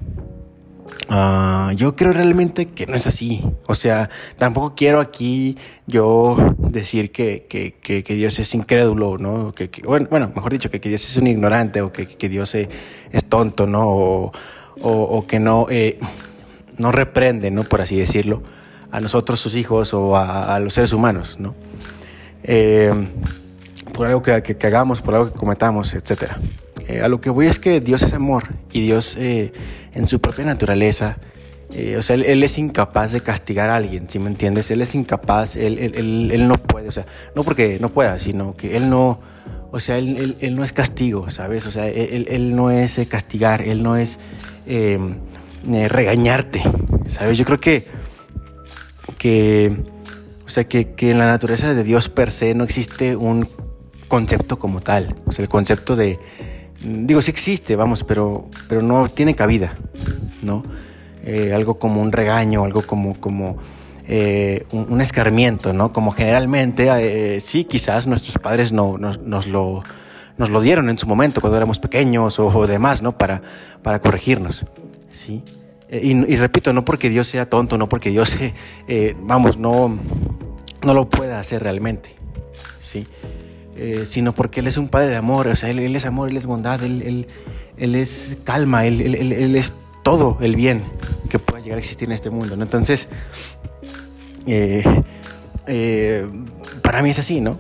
[1.12, 3.44] Uh, yo creo realmente que no es así.
[3.68, 9.52] O sea, tampoco quiero aquí yo decir que, que, que, Dios es incrédulo, ¿no?
[9.52, 12.70] Que, bueno, bueno, mejor dicho, que, Dios es un ignorante o que, Dios es,
[13.28, 14.32] tonto, ¿no?
[14.84, 16.00] O, que no, eh,
[16.78, 17.66] no reprende, ¿no?
[17.66, 18.42] Por así decirlo,
[18.90, 21.56] a nosotros, sus hijos o a, los seres humanos, ¿no?
[22.44, 22.94] Eh,
[23.94, 24.32] por algo que,
[24.64, 26.38] hagamos, por algo que cometamos, etc.
[26.88, 29.54] Eh, a lo que voy es que Dios es amor y Dios eh,
[29.94, 31.18] en su propia naturaleza,
[31.74, 34.72] eh, o sea, él, es incapaz de castigar a alguien, si me entiendes?
[34.72, 38.58] Él es incapaz, él, él, él, no puede, o sea, no porque no pueda, sino
[38.58, 39.22] que él no,
[39.72, 41.66] o sea, él, no es castigo, ¿sabes?
[41.66, 44.20] O sea, él, no es castigar, él no es
[44.66, 45.16] em,
[45.64, 46.62] regañarte,
[47.08, 47.38] ¿sabes?
[47.38, 47.86] Yo creo que,
[49.18, 49.78] que
[50.46, 53.48] o sea, que, que en la naturaleza de Dios per se no existe un
[54.12, 55.16] concepto como tal.
[55.26, 56.20] O sea, el concepto de.
[56.84, 59.76] Digo, sí existe, vamos, pero, pero no tiene cabida,
[60.42, 60.64] ¿no?
[61.24, 63.58] Eh, algo como un regaño, algo como, como
[64.08, 65.94] eh, un, escarmiento, ¿no?
[65.94, 69.84] Como generalmente, eh, sí, quizás nuestros padres no, nos, lo,
[70.38, 73.16] nos lo dieron en su momento cuando éramos pequeños o, demás, ¿no?
[73.16, 73.44] Para,
[73.84, 74.66] para corregirnos,
[75.12, 75.44] ¿sí?
[75.92, 78.36] Y, y, repito, no porque Dios sea tonto, no porque Dios,
[79.22, 80.00] vamos, no,
[80.84, 82.10] no lo pueda hacer realmente,
[82.80, 83.06] ¿sí?
[83.78, 86.38] Eh, sino porque Él es un Padre de amor, o sea, Él, es amor, Él
[86.38, 87.26] es bondad, Él,
[87.78, 90.84] él, es calma, él, él, es todo el bien
[91.30, 92.64] que pueda llegar a existir en este mundo, ¿no?
[92.64, 93.08] Entonces,
[94.46, 94.84] eh,
[95.68, 96.28] eh,
[96.84, 97.60] para mí es así, ¿no?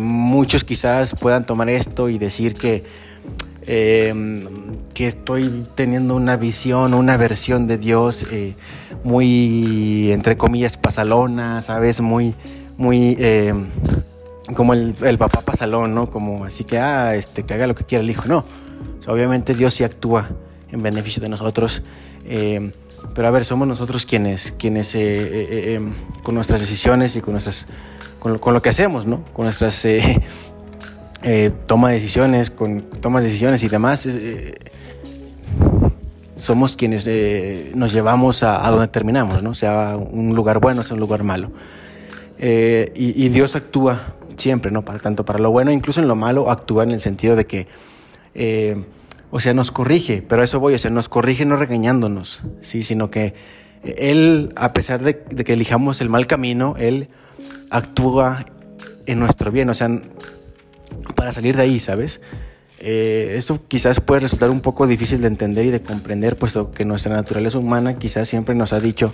[0.00, 2.82] muchos quizás puedan tomar esto y decir que,
[3.64, 8.26] que estoy teniendo una visión, una versión de Dios
[9.04, 12.00] muy, entre comillas, pasalona, ¿sabes?
[12.00, 12.34] Muy,
[12.76, 13.16] muy
[14.54, 16.10] como el, papá pasalón, ¿no?
[16.10, 18.24] Como así que, ah, este, que haga lo que quiera el hijo.
[18.26, 18.44] No.
[19.06, 20.28] obviamente Dios sí actúa
[20.70, 21.82] en beneficio de nosotros.
[22.24, 22.72] Eh,
[23.14, 27.32] pero a ver, somos nosotros quienes, quienes eh, eh, em, con nuestras decisiones y con,
[27.32, 27.66] nuestras,
[28.18, 29.24] con, lo, que hacemos, ¿no?
[29.32, 29.86] Con nuestras
[31.66, 34.08] toma de decisiones, con tomas de decisiones y demás,
[36.34, 37.08] somos quienes
[37.74, 39.54] nos llevamos a, donde terminamos, ¿no?
[39.54, 41.50] Sea un lugar bueno, sea un lugar malo.
[42.38, 44.84] y Dios actúa siempre, ¿no?
[44.84, 47.66] Para, tanto para lo bueno, incluso en lo malo, actúa en el sentido de que,
[48.34, 48.84] eh,
[49.30, 52.82] o sea, nos corrige, pero a eso voy, o sea, nos corrige no regañándonos, ¿sí?
[52.82, 53.34] Sino que
[53.84, 57.08] Él, a pesar de, que elijamos el mal camino, Él
[57.70, 58.44] actúa
[59.06, 59.88] en nuestro bien, o sea,
[61.14, 62.20] para salir de ahí, ¿sabes?
[62.78, 66.84] Eh, esto quizás puede resultar un poco difícil de entender y de comprender, puesto que
[66.84, 69.12] nuestra naturaleza humana quizás siempre nos ha dicho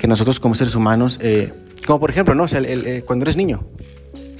[0.00, 1.52] que nosotros como seres humanos, eh,
[1.86, 2.44] como por ejemplo, ¿no?
[2.44, 2.62] O sea,
[3.04, 3.64] cuando eres niño,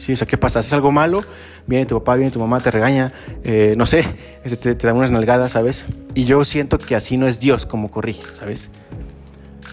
[0.03, 0.15] ¿sí?
[0.15, 0.59] O sea, ¿qué pasa?
[0.59, 1.23] Haces algo malo,
[1.67, 3.13] viene tu papá, viene tu mamá, te regaña,
[3.45, 4.05] eh, no sé,
[4.43, 5.87] este, te, da unas nalgadas, ¿sabes?
[6.15, 8.71] Y yo siento que así no es Dios como corrige, ¿sabes?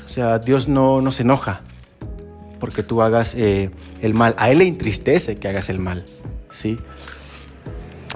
[0.05, 1.61] O sea, Dios no, no se enoja
[2.59, 4.35] porque tú hagas eh, el mal.
[4.37, 6.05] A Él le entristece que hagas el mal,
[6.51, 6.77] ¿sí?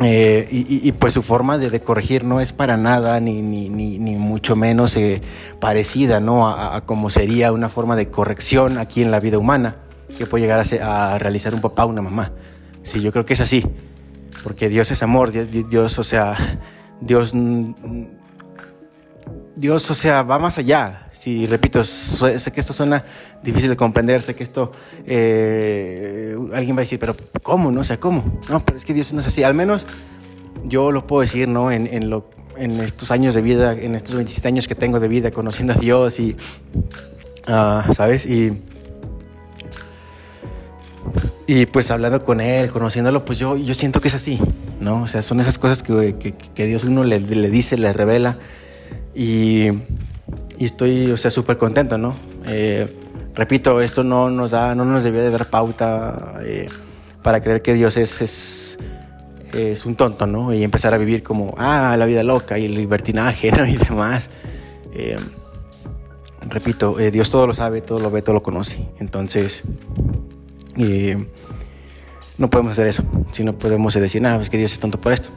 [0.01, 4.55] Eh, y, pues su forma de, corregir no es para nada, ni, ni, ni, mucho
[4.55, 4.97] menos
[5.59, 6.47] parecida ¿no?
[6.47, 9.82] a, a, como sería una forma de corrección aquí en la vida humana
[10.17, 12.31] que puede llegar a, realizar un papá o una mamá.
[12.83, 13.65] Sí, yo creo que es así,
[14.43, 16.35] porque Dios es amor, Dios, o sea,
[17.01, 17.33] Dios,
[19.55, 21.07] Dios, o sea, va más allá.
[21.11, 23.03] Sí, repito, sé que esto suena
[23.43, 24.71] difícil de comprender, sé que esto,
[25.05, 27.71] eh, alguien va a decir, pero ¿cómo?
[27.71, 28.39] No o sea, ¿cómo?
[28.49, 29.43] No, pero es que Dios no es así.
[29.43, 29.85] Al menos
[30.65, 31.71] yo lo puedo decir, ¿no?
[31.71, 35.07] En, en, lo, en estos años de vida, en estos 27 años que tengo de
[35.07, 36.35] vida, conociendo a Dios y,
[37.47, 38.25] ah, ¿sabes?
[38.25, 38.61] Y
[41.47, 44.39] y pues hablando con él, conociéndolo, pues yo, yo siento que es así,
[44.79, 45.03] ¿no?
[45.03, 46.15] O sea, son esas cosas que,
[46.53, 48.37] que, Dios uno le, le, dice, le revela.
[49.13, 49.67] Y,
[50.57, 52.15] y estoy, o sea, súper contento, ¿no?
[52.47, 52.97] Eh,
[53.35, 56.67] repito, esto no nos da, no nos debería de dar pauta eh,
[57.21, 58.79] para creer que Dios es, es,
[59.53, 60.53] es un tonto, ¿no?
[60.53, 63.65] Y empezar a vivir como, ah, la vida loca y el libertinaje, ¿no?
[63.65, 64.29] Y demás.
[64.93, 65.17] Eh,
[66.49, 68.87] repito, eh, Dios todo lo sabe, todo lo ve, todo lo conoce.
[68.99, 69.63] Entonces,
[70.77, 71.27] eh,
[72.37, 73.03] no podemos hacer eso.
[73.31, 75.29] Si no podemos decir, ah, es que Dios es tonto por esto,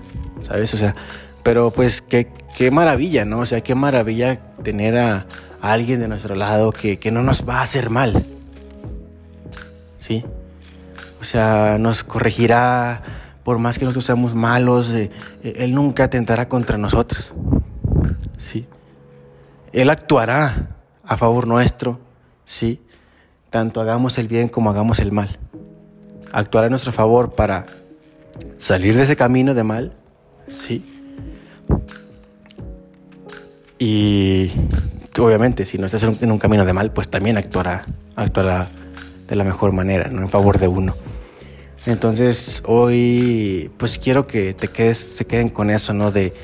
[0.47, 0.73] ¿sabes?
[0.75, 0.95] O sea,
[1.43, 3.41] pero pues qué, qué maravilla, ¿no?
[3.41, 5.27] O sea, qué maravilla tener a,
[5.61, 8.25] alguien de nuestro lado que, que no nos va a hacer mal.
[9.99, 10.25] ¿Sí?
[11.21, 13.03] O sea, nos corregirá
[13.47, 15.09] por más que nosotros seamos malos, eh,
[15.45, 17.33] eh, Él nunca atentará contra nosotros.
[18.39, 18.67] ¿Sí?
[19.73, 22.01] Él actuará a favor nuestro,
[22.45, 22.83] ¿sí?
[23.57, 25.31] Tanto hagamos el bien como hagamos el mal.
[26.31, 27.65] Actuará a nuestro favor para
[28.59, 29.95] salir de ese camino de mal,
[30.47, 30.85] ¿sí?
[33.79, 34.51] Y
[35.19, 38.69] obviamente, si no estás en un camino de mal, pues también actuará, actuará
[39.27, 40.11] de la mejor manera.
[40.11, 40.93] En favor de uno.
[41.87, 46.11] Entonces hoy pues quiero que te quedes, se queden con eso, ¿no?
[46.11, 46.35] De,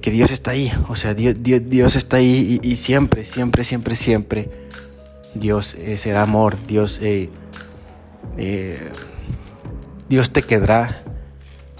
[0.00, 4.61] que Dios está ahí, o sea, Dios, Dios, está ahí y, siempre, siempre, siempre, siempre
[5.34, 7.30] Dios eh, será amor, Dios, eh,
[8.36, 8.90] eh,
[10.08, 11.02] Dios te quedará,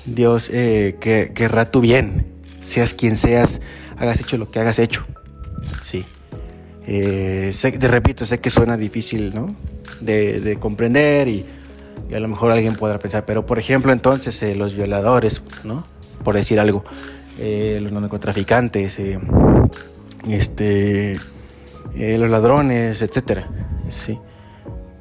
[0.06, 2.26] Dios que, querrá tu bien,
[2.60, 3.60] seas quien seas,
[3.96, 5.06] hagas hecho lo que hagas hecho,
[5.80, 6.04] sí.
[6.84, 9.48] sé, te repito, sé que suena difícil, ¿no?
[10.00, 11.46] De, de comprender y
[12.12, 15.86] y a lo mejor alguien podrá pensar, pero por ejemplo entonces eh, los violadores, ¿no?
[16.22, 16.84] Por decir algo,
[17.38, 19.00] eh, los narcotraficantes,
[21.96, 23.48] eh, los ladrones, etcétera,
[23.90, 24.18] ¿sí?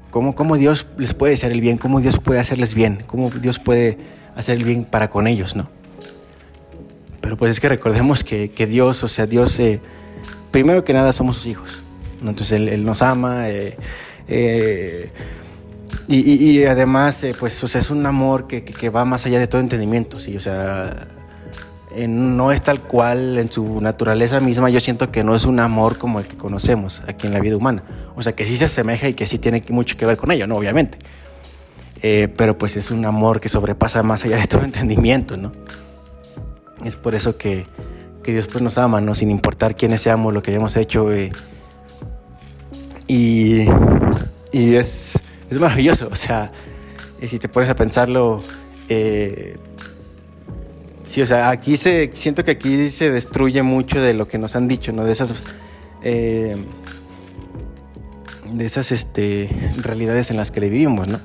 [0.10, 1.78] ¿Cómo, ¿Cómo, Dios les puede hacer el bien?
[1.78, 3.04] ¿Cómo Dios puede hacerles bien?
[3.08, 3.98] ¿Cómo Dios puede
[4.36, 5.70] hacer el bien para con ellos, no?
[7.22, 9.62] Pero pues es que recordemos que, que Dios, o sea, Dios,
[10.52, 11.82] primero que nada somos sus hijos,
[12.20, 13.46] Entonces Él, nos ama,
[16.08, 19.48] y, además, eh, pues, o sea, es un amor que, que, va más allá de
[19.48, 20.36] todo entendimiento, ¿sí?
[20.36, 21.08] O sea,
[22.08, 25.98] no es tal cual en su naturaleza misma, yo siento que no es un amor
[25.98, 27.84] como el que conocemos aquí en la vida humana.
[28.16, 30.48] O sea, que sí se asemeja y que sí tiene mucho que ver con ello,
[30.48, 30.56] ¿no?
[30.56, 30.98] Obviamente.
[32.02, 35.52] Eh, pero pues es un amor que sobrepasa más allá de todo entendimiento, ¿no?
[36.84, 37.66] Es por eso que,
[38.24, 39.14] que Dios pues nos ama, ¿no?
[39.14, 41.12] Sin importar quiénes seamos, lo que hayamos hecho.
[41.12, 41.30] Eh,
[43.08, 43.66] y,
[44.52, 46.08] y es es maravilloso.
[46.10, 46.52] O sea,
[47.20, 48.42] eh, si te pones a pensarlo,
[48.90, 49.58] eh,
[51.12, 54.56] sí, o sea, aquí se, siento que aquí se destruye mucho de lo que nos
[54.56, 55.04] han dicho, ¿no?
[55.04, 55.34] De esas,
[56.04, 56.56] eh,
[58.52, 61.20] de esas este, realidades en las que vivimos, ¿no?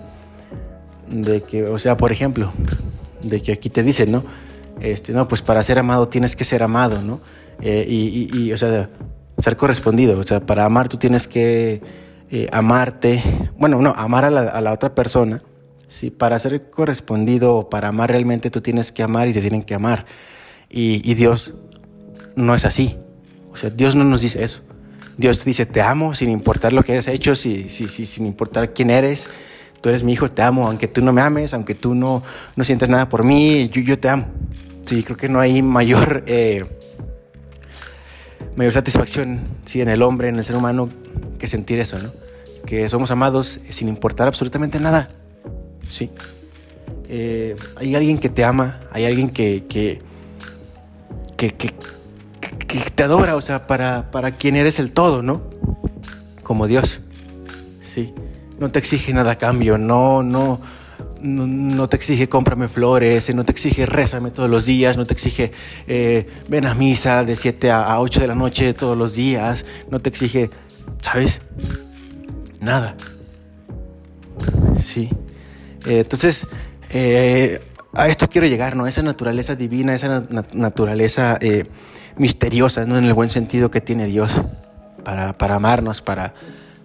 [1.09, 2.53] De que, o sea, por ejemplo,
[3.23, 4.25] de que aquí te dicen, ¿no?
[4.81, 7.21] Este, no, pues para ser amado tienes que ser amado, ¿no?
[7.59, 8.91] y, y, o sea,
[9.39, 11.81] ser correspondido, o sea, para amar tú tienes que
[12.31, 13.23] eh, amarte,
[13.57, 15.43] bueno, no, amar a la, otra persona,
[15.89, 16.11] ¿sí?
[16.11, 19.75] para ser correspondido o para amar realmente tú tienes que amar y te tienen que
[19.75, 20.07] amar.
[20.69, 21.55] Y, Dios
[22.35, 22.97] no es así.
[23.53, 24.63] O sea, Dios no nos dice eso.
[25.17, 28.91] Dios dice, te amo sin importar lo que hayas hecho, si, si, sin importar quién
[28.91, 29.29] eres.
[29.81, 32.23] Tú eres mi hijo, te amo, aunque tú no me ames, aunque tú no,
[32.57, 34.27] no sientas nada por mí, yo, yo te amo.
[34.85, 36.65] Sí, creo que no hay mayor, eh,
[38.57, 40.91] mayor satisfacción sí, en el hombre, en el ser humano,
[41.39, 42.11] que sentir eso, ¿no?
[42.67, 45.09] Que somos amados sin importar absolutamente nada.
[45.89, 46.11] Sí.
[47.09, 50.01] Eh, hay alguien que te ama, hay alguien que, que,
[51.37, 51.53] que,
[52.95, 55.43] te adora, o sea, para, para quien eres el todo, ¿no?
[56.43, 57.01] Como Dios.
[57.85, 58.13] Sí.
[58.59, 60.61] No te exige nada a cambio, no, no,
[61.21, 65.53] no, te exige cómprame flores, no te exige rézame todos los días, no te exige
[65.87, 70.01] eh, ven a misa de 7 a 8 de la noche todos los días, no
[70.01, 70.51] te exige
[71.03, 71.41] ¿Sabes?
[72.61, 72.97] Nada.
[74.81, 75.11] Sí.
[75.87, 76.49] Eh, entonces,
[76.91, 77.61] eh,
[77.93, 78.87] a esto quiero llegar, ¿no?
[78.87, 81.65] Esa naturaleza divina, esa naturaleza eh,
[82.17, 82.99] misteriosa, ¿no?
[82.99, 84.41] En el buen sentido que tiene Dios
[85.05, 86.35] para, amarnos, para,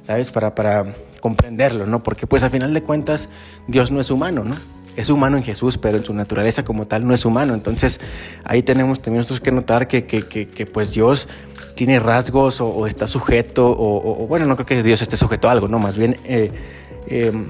[0.01, 0.31] ¿sabes?
[0.31, 2.03] Para, para comprenderlo, ¿no?
[2.03, 3.29] Porque pues a final de cuentas
[3.67, 4.55] Dios no es humano, ¿no?
[4.95, 7.53] Es humano en Jesús, pero en su naturaleza como tal no es humano.
[7.53, 8.01] Entonces
[8.43, 11.29] ahí tenemos también nosotros que notar que, que, que pues Dios
[11.75, 15.67] tiene rasgos o, está sujeto, o, bueno, no creo que Dios esté sujeto a algo,
[15.67, 17.45] no, más bien em,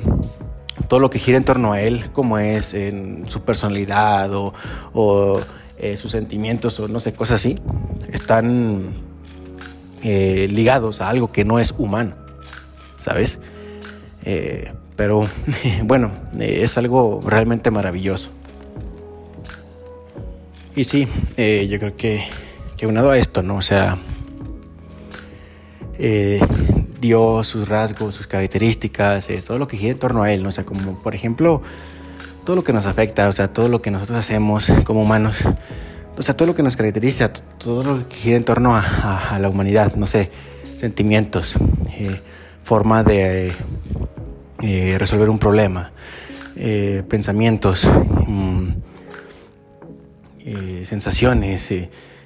[0.87, 5.39] todo lo que gira en torno a Él, como es en su personalidad o,
[5.77, 7.55] eh, sus sentimientos o no sé, cosas así,
[8.11, 8.93] están
[10.03, 12.15] eh, ligados a algo que no es humano,
[12.97, 13.39] ¿sabes?
[14.95, 15.27] pero
[15.83, 18.29] bueno, es algo realmente maravilloso.
[20.75, 21.07] Y sí,
[21.37, 22.23] yo creo que,
[22.77, 23.55] que unado a esto, ¿no?
[23.55, 23.97] O sea,
[26.03, 26.39] eh,
[27.01, 30.49] Dios, sus rasgos, sus características, eh, todo lo que gira en torno a Él, ¿no?
[30.49, 31.63] O sea, como por ejemplo,
[32.45, 35.39] todo lo que nos afecta, o sea, todo lo que nosotros hacemos como humanos,
[36.15, 39.49] o sea, todo lo que nos caracteriza, todo lo que gira en torno a, la
[39.49, 40.29] humanidad, no sé,
[40.77, 41.57] sentimientos,
[41.97, 42.21] eh,
[42.63, 43.51] forma de
[44.61, 45.91] eh, resolver un problema,
[47.07, 47.89] pensamientos,
[48.27, 48.69] mm,
[50.83, 51.73] sensaciones,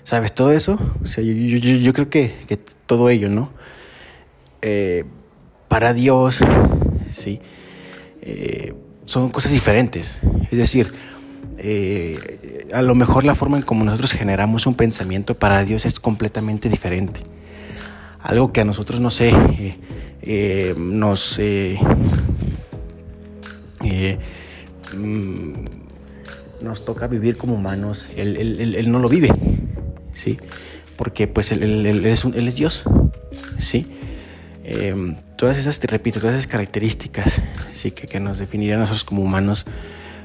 [0.03, 0.34] ¿sabes?
[0.34, 3.49] Todo eso, o sea, yo, creo que, que, todo ello, ¿no?
[5.67, 6.39] Para Dios,
[7.11, 7.39] sí,
[9.05, 10.19] son cosas diferentes.
[10.51, 10.93] Es decir,
[11.57, 15.99] eh, a lo mejor la forma en como nosotros generamos un pensamiento para Dios es
[15.99, 17.21] completamente diferente.
[18.21, 19.75] Algo que a nosotros, no sé, eh,
[20.21, 21.39] eh, nos...
[24.95, 25.53] Mm,
[26.61, 29.29] nos toca vivir como humanos, él, no lo vive,
[30.13, 30.39] ¿sí?
[30.95, 32.85] Porque pues él, es, él es Dios,
[33.59, 33.85] ¿sí?
[34.68, 37.39] Em, todas esas, te repito, todas esas características
[37.72, 39.68] sí, que, que nos definirían a nosotros como humanos,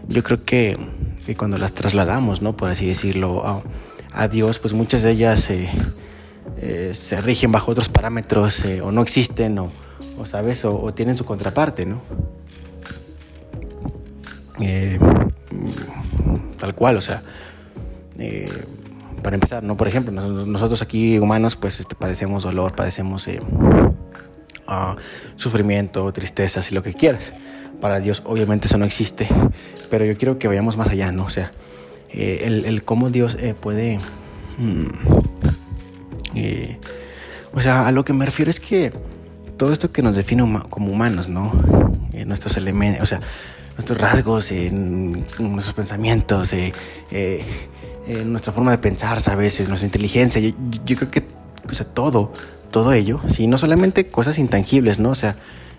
[0.08, 0.78] yo creo que,
[1.26, 2.56] que, cuando las trasladamos, ¿no?
[2.56, 3.62] por así decirlo,
[4.12, 5.68] a, Dios, pues muchas de ellas eh,
[6.56, 9.70] eh, se rigen bajo otros parámetros eh, o no existen o,
[10.18, 10.64] o ¿sabes?
[10.64, 12.00] O, tienen su contraparte, ¿no?
[16.58, 17.22] tal cual, o sea,
[19.22, 19.76] para empezar, ¿no?
[19.76, 23.26] Por ejemplo, nosotros, aquí humanos, pues este, padecemos dolor, padecemos
[25.36, 27.32] sufrimiento, tristezas y lo que quieras.
[27.80, 29.26] Para Dios obviamente eso no existe,
[29.88, 31.24] pero yo quiero que vayamos más allá, ¿no?
[31.24, 31.52] O sea,
[32.10, 33.98] eh, el, cómo Dios eh, puede...
[34.58, 34.86] Mm,
[36.34, 36.78] eh,
[37.52, 38.92] o sea, a lo que me refiero es que
[39.56, 41.52] todo esto que nos define como humanos, ¿no?
[42.26, 43.20] nuestros elementos, o sea,
[43.72, 46.54] nuestros rasgos, nuestros pensamientos,
[48.24, 50.50] nuestra forma de pensar, a veces, nuestra inteligencia, yo,
[50.84, 51.24] yo creo que
[51.70, 52.32] o sea, todo
[52.70, 55.10] todo ello, sí, no solamente cosas intangibles, ¿no?
[55.10, 55.36] O sea,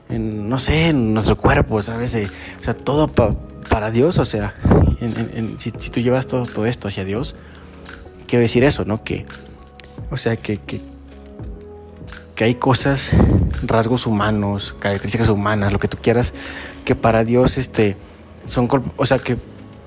[0.09, 2.15] no sé, en nuestro cuerpo, ¿sabes?
[2.15, 4.55] O sea, todo para Dios, o sea,
[5.57, 7.35] si, tú llevas todo, todo esto hacia Dios,
[8.27, 9.03] quiero decir eso, ¿no?
[9.03, 9.25] Que,
[10.09, 10.81] o sea, que, que,
[12.43, 13.11] hay cosas,
[13.61, 16.33] rasgos humanos, características humanas, lo que tú quieras,
[16.85, 17.95] que para Dios, este,
[18.45, 18.67] son,
[18.97, 19.37] o sea, que,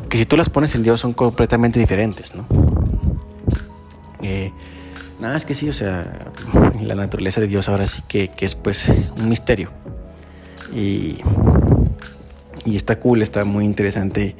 [0.08, 2.46] que si tú las pones en Dios son completamente diferentes, ¿no?
[4.22, 4.52] Eh,
[5.24, 6.04] Nada, es que sí, o sea,
[6.82, 9.70] la naturaleza de Dios ahora sí que, es pues un misterio.
[10.74, 11.16] Y,
[12.66, 14.36] y está cool, está muy interesante.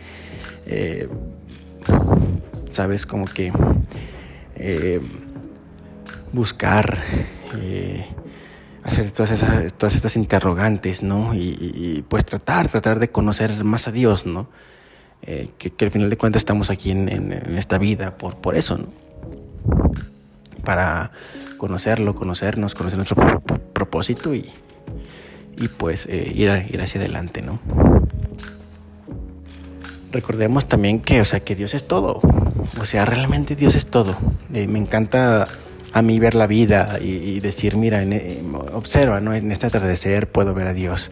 [0.66, 1.09] Eh,
[2.68, 3.51] Sabes, como que
[4.57, 5.01] eh,
[6.35, 6.99] buscar,
[7.62, 8.05] eh,
[8.82, 11.35] hacer todas, estas interrogantes, ¿no?
[11.35, 14.51] Y, pues tratar, tratar de conocer más a Dios, ¿no?
[15.22, 19.05] Que, al final de cuentas estamos aquí en, en esta vida por, por eso, ¿no?
[20.64, 21.12] Para
[21.56, 23.42] conocerlo, conocernos, conocer nuestro
[23.72, 24.50] propósito y,
[25.56, 27.60] y pues eh, ir, ir hacia adelante, ¿no?
[30.12, 32.20] Recordemos también que, o sea, que Dios es todo.
[32.80, 34.16] O sea, realmente Dios es todo.
[34.52, 35.46] Eh, me encanta
[35.92, 38.42] a mí ver la vida y, decir, mira, eh,
[38.72, 39.34] observa, ¿no?
[39.34, 41.10] En este atardecer puedo ver a Dios.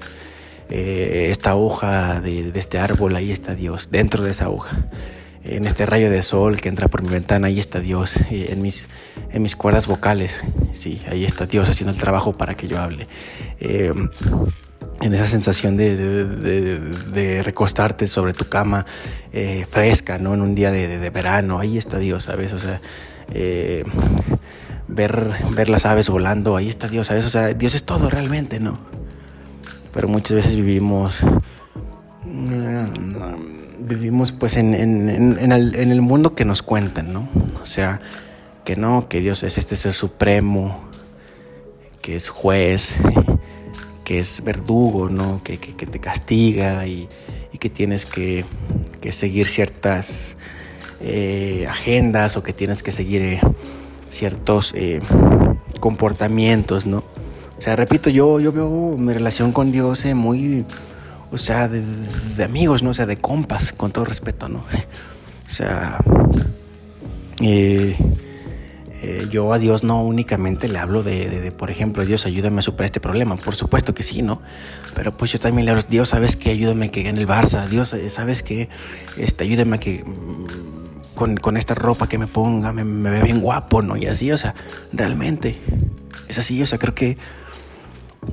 [0.69, 4.87] esta hoja de, de, este árbol, ahí está Dios, dentro de esa hoja
[5.45, 8.89] en este rayo de sol que entra por mi ventana, ahí está Dios, en mis,
[9.33, 10.41] en mis cuerdas vocales,
[10.73, 13.09] sí, ahí está Dios haciendo el trabajo para que yo hable.
[13.59, 14.09] Em,
[15.01, 18.87] en esa sensación de, recostarte sobre tu cama
[19.33, 20.35] eh, fresca, ¿no?
[20.35, 22.53] En un día de, verano, ahí está Dios, ¿sabes?
[22.53, 22.81] O sea,
[23.35, 23.83] eh,
[24.87, 27.27] ver, ver las aves volando, ahí está Dios, ¿sabes?
[27.27, 28.79] O sea, Dios es todo realmente, ¿no?
[29.93, 31.19] Pero muchas veces vivimos
[33.95, 37.29] vivimos pues en, el, mundo que nos cuentan, ¿no?
[37.63, 38.01] O sea,
[38.65, 40.85] que no, que Dios es este ser supremo,
[42.01, 42.97] que es juez,
[44.05, 45.43] que es verdugo, ¿no?
[45.43, 47.09] Que, te castiga y,
[47.59, 48.45] que tienes que,
[49.11, 50.37] seguir ciertas
[51.01, 53.41] eh, agendas o que tienes que seguir eh,
[54.09, 55.01] ciertos eh,
[55.81, 57.05] comportamientos, ¿no?
[57.57, 60.65] O sea, repito, yo, yo veo mi relación con Dios muy
[61.33, 62.91] o sea, de, amigos, ¿no?
[62.91, 64.65] O sea, de compas, con todo respeto, ¿no?
[65.45, 65.99] O sea,
[67.43, 67.95] eh,
[69.03, 72.87] eh, yo a Dios no únicamente le hablo de, por ejemplo, Dios, ayúdame a superar
[72.87, 73.37] este problema.
[73.37, 74.41] Por supuesto que sí, ¿no?
[74.95, 76.53] Pero pues yo también le hablo, Dios, ¿sabes qué?
[76.53, 77.67] Ayúdame a que gane el Barça.
[77.67, 78.71] Dios, eh, ¿sabes qué?
[79.19, 83.41] Este, ayúdame a que mm, con, esta ropa que me ponga me, me ve bien
[83.41, 83.99] guapo, ¿no?
[83.99, 84.55] Y así, o sea,
[84.91, 85.61] realmente
[86.29, 87.19] es así, o sea, creo que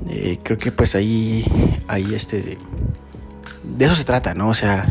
[0.08, 1.44] eh, creo que pues ahí,
[1.88, 2.58] ahí este,
[3.64, 4.48] de eso se trata, ¿no?
[4.48, 4.88] O sea,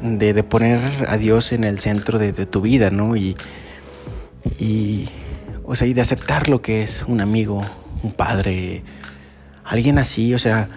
[0.00, 3.16] de, poner a Dios en el centro de, tu vida, ¿no?
[3.16, 3.36] Y,
[4.58, 5.08] y,
[5.64, 7.60] o sea, y de aceptar lo que es un amigo,
[8.02, 8.82] un padre,
[9.64, 10.68] alguien así, o sea,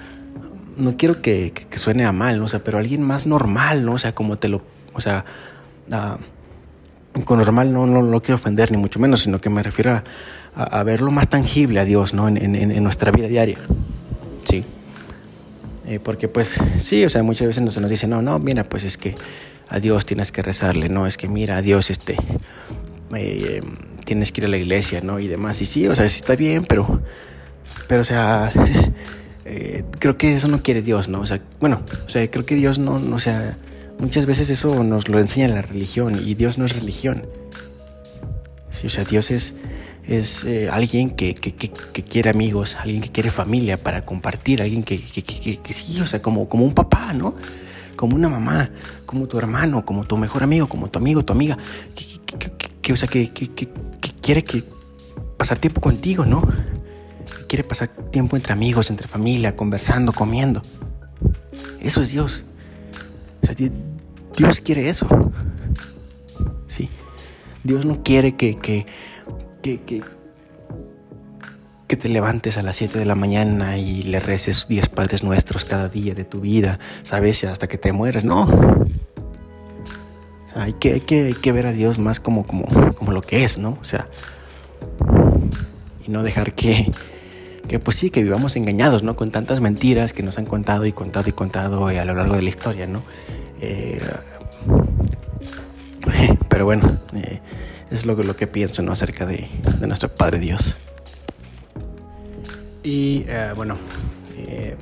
[0.78, 2.46] no quiero que, suene a mal, ¿no?
[2.46, 3.94] O sea, pero alguien más normal, ¿no?
[3.94, 4.62] O sea, como te lo,
[4.94, 5.26] o sea,
[7.26, 10.04] con normal no, no, no, quiero ofender ni mucho menos, sino que me refiero a,
[10.56, 12.28] a, verlo más tangible a Dios, ¿no?
[12.28, 13.58] En, en, en nuestra vida diaria,
[14.44, 14.66] sí.
[15.92, 18.84] Eh, porque pues sí, o sea, muchas veces nos, nos dice, no, no, mira, pues
[18.84, 19.14] es que
[19.68, 22.16] a Dios tienes que rezarle, no, es que mira, a Dios este,
[23.14, 23.62] eh,
[24.06, 25.20] tienes que ir a la iglesia, ¿no?
[25.20, 27.02] Y demás, y sí, o sea, sí está bien, pero,
[27.88, 28.54] pero, o sea,
[29.46, 31.20] eh, creo que eso no quiere Dios, ¿no?
[31.22, 33.58] O sea, bueno, o sea, creo que Dios no, no, o sea,
[34.00, 37.26] muchas veces eso nos lo enseña la religión y Dios no es religión.
[38.70, 39.56] Sí, o sea, Dios es,
[40.06, 44.84] es eh, alguien que, que, que, quiere amigos, alguien que quiere familia para compartir, alguien
[44.84, 44.98] que,
[45.70, 47.36] sí, o sea, como, como un papá, ¿no?
[47.96, 48.72] Como una mamá,
[49.06, 51.58] como tu hermano, como tu mejor amigo, como tu amigo, tu amiga,
[52.82, 53.32] que, o sea, que,
[54.22, 54.64] quiere que
[55.38, 56.42] pasar tiempo contigo, ¿no?
[57.48, 60.62] quiere pasar tiempo entre amigos, entre familia, conversando, comiendo.
[61.82, 62.46] Eso es Dios.
[63.42, 63.56] O sea,
[64.38, 65.06] Dios quiere eso.
[66.70, 66.90] Sí.
[67.66, 68.86] Dios no quiere que, que,
[69.62, 70.04] que, que,
[71.88, 75.66] que te levantes a las 7 de la mañana y le reces 10 Padres Nuestros
[75.66, 77.44] cada día de tu vida, ¿sabes?
[77.44, 78.24] Hasta que te mueres.
[78.24, 78.44] No.
[78.44, 83.12] O sea, hay que, hay que, hay que ver a Dios más como, como, como
[83.12, 83.78] lo que es, ¿no?
[83.80, 84.08] O sea,
[86.06, 86.92] y no dejar que,
[87.68, 89.16] que pues sí, que vivamos engañados, ¿no?
[89.16, 92.42] Con tantas mentiras que nos han contado y contado y contado a lo largo de
[92.42, 93.04] la historia, ¿no?
[93.62, 94.00] Eh,
[96.50, 97.40] pero bueno, eh,
[97.92, 98.92] es lo, lo que pienso, ¿no?
[98.92, 100.78] Acerca de, de nuestro Padre Dios.
[102.84, 103.78] Y eh, bueno,
[104.38, 104.76] eh,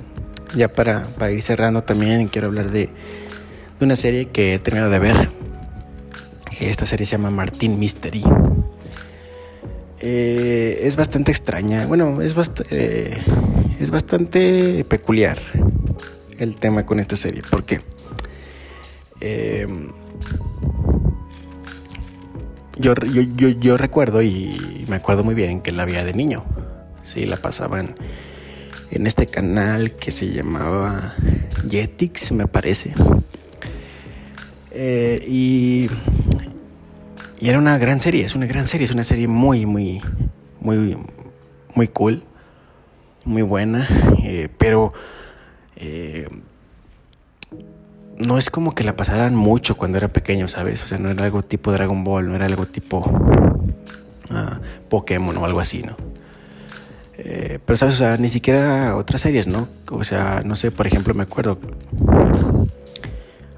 [0.55, 2.89] ya para, para, ir cerrando también quiero hablar de,
[3.79, 5.29] de, una serie que he terminado de ver.
[6.61, 8.23] Esta serie se llama Martin Mystery.
[10.01, 12.35] Eh, es bastante extraña, bueno, es,
[13.79, 15.39] es bastante peculiar
[16.37, 17.81] el tema con esta serie, porque
[22.79, 26.43] yo, yo, yo, yo recuerdo y me acuerdo muy bien que la había de niño.
[27.03, 27.95] Sí, la pasaban
[28.91, 31.13] en este canal que se llamaba
[31.67, 32.91] Jetix, me parece.
[34.71, 35.89] Eh, y,
[37.39, 40.01] y, era una gran serie, es una gran serie, es una serie muy, muy,
[40.59, 40.97] muy,
[41.75, 42.23] muy cool,
[43.25, 43.87] muy buena,
[44.23, 44.93] eh, pero
[45.75, 46.27] eh,
[48.19, 50.83] no es como que la pasaran mucho cuando era pequeño, ¿sabes?
[50.83, 55.45] O sea, no era algo tipo Dragon Ball, no era algo tipo uh, Pokémon o
[55.45, 55.95] algo así, ¿no?
[57.17, 57.95] Eh, pero, ¿sabes?
[57.95, 59.67] O sea, ni siquiera otras series, ¿no?
[59.89, 61.59] O sea, no sé, por ejemplo, me acuerdo.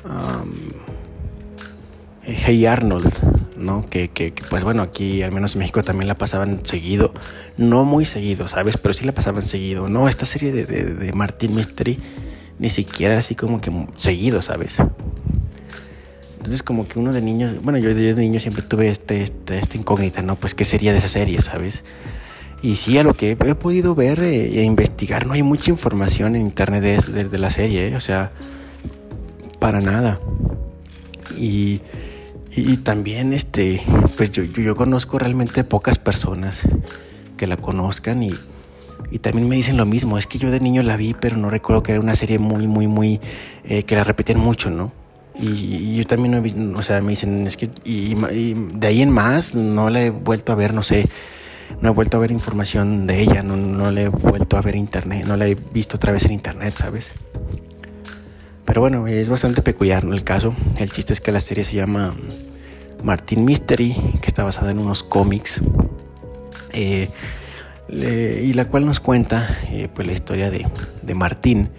[0.03, 0.70] Um,
[2.24, 3.86] hey Arnold, ¿no?
[3.88, 7.14] Que, que, pues bueno, aquí al menos en México también la pasaban seguido.
[7.57, 8.78] No muy seguido, ¿sabes?
[8.78, 9.89] Pero sí la pasaban seguido.
[9.89, 11.99] No, esta serie de, de, de Martin Mystery,
[12.62, 14.78] ni siquiera así como que seguido, ¿sabes?
[16.38, 19.78] Entonces como que uno de niños, bueno, yo de, niño siempre tuve este, este, esta
[19.78, 20.36] incógnita, ¿no?
[20.36, 21.84] Pues qué sería de esa serie, ¿sabes?
[22.62, 26.36] Y sí, a lo que he, podido ver eh, e investigar, no hay mucha información
[26.36, 28.32] en internet de, la serie, eh, o sea,
[29.59, 30.20] para nada.
[31.36, 31.82] Y,
[32.55, 33.82] y, también, este,
[34.18, 36.62] pues yo, yo, conozco realmente pocas personas
[37.38, 38.34] que la conozcan y,
[39.10, 41.49] y, también me dicen lo mismo, es que yo de niño la vi, pero no
[41.49, 43.20] recuerdo que era una serie muy, muy, muy,
[43.64, 44.91] eh, que la repetían mucho, ¿no?
[45.39, 46.41] Y, yo también,
[46.72, 50.04] no o sea, me dicen, es que, y, y de ahí en más, no la
[50.04, 51.08] he vuelto a ver, no sé
[51.80, 54.76] no he vuelto a ver información de ella, no, no le he vuelto a ver
[54.76, 57.14] internet, no la he visto otra vez en internet, ¿sabes?
[58.66, 60.54] Pero bueno, es bastante peculiar el caso.
[60.78, 62.16] El chiste es que la serie se llama
[63.04, 65.62] Martin Mystery, que está basada en unos cómics.
[66.74, 67.10] Eh,
[67.91, 70.65] y la cual nos cuenta eh, pues la historia de,
[71.01, 71.69] de, Martín,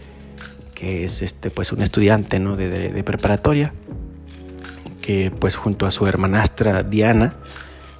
[0.75, 2.55] que es este, pues un estudiante ¿no?
[2.57, 3.73] de, de, preparatoria,
[5.01, 7.35] que pues junto a su hermanastra Diana,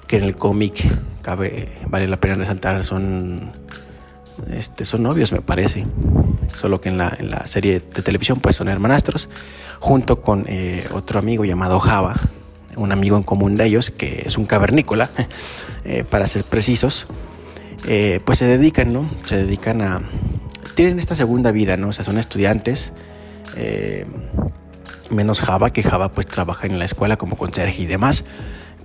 [0.07, 0.85] que en el cómic
[1.21, 3.51] cabe, vale la pena resaltar, son,
[4.51, 5.85] este, son novios, me parece.
[6.53, 9.27] Solo que en la, en la serie de televisión, pues son hermanastros,
[9.79, 12.15] junto con eh, otro amigo llamado Java,
[12.75, 15.09] un amigo en común de ellos, que es un cavernícola,
[15.83, 17.07] eh, para ser precisos.
[17.87, 19.09] Eh, pues se dedican, ¿no?
[19.25, 20.01] Se dedican a.
[20.75, 21.89] Tienen esta segunda vida, ¿no?
[21.89, 22.93] O sea, son estudiantes.
[25.11, 28.23] menos Java, que Java pues trabaja en la escuela como conserje y demás.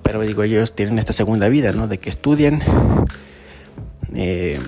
[0.03, 1.87] Pero digo, ellos tienen esta segunda vida, ¿no?
[1.87, 2.63] De que estudian
[4.15, 4.59] eh,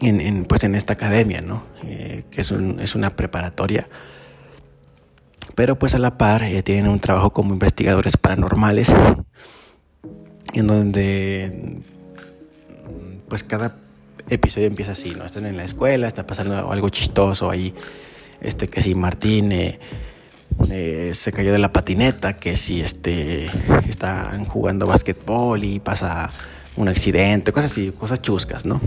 [0.00, 1.64] en, pues en esta academia, ¿no?
[1.84, 3.88] Eh, que es, es, una preparatoria.
[5.54, 8.92] Pero pues a la par eh, tienen un trabajo como investigadores paranormales,
[10.52, 11.82] en donde
[13.28, 13.76] pues cada
[14.28, 15.24] episodio empieza así, ¿no?
[15.24, 17.74] Están en la escuela, está pasando algo chistoso ahí,
[18.40, 19.78] este, que si Martín eh,
[20.70, 23.46] eh, se cayó de la patineta, que si este,
[23.88, 26.30] están jugando básquetbol y pasa
[26.76, 28.80] un accidente, cosas así, cosas chuscas, ¿no?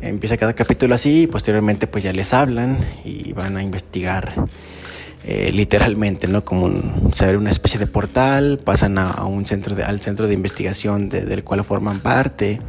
[0.00, 4.34] Empieza cada capítulo así y posteriormente pues ya les hablan y van a investigar
[5.24, 6.44] eh, literalmente, ¿no?
[6.44, 10.28] Como un, se abre una especie de portal, pasan a, un centro de, al centro
[10.28, 12.60] de investigación del cual forman parte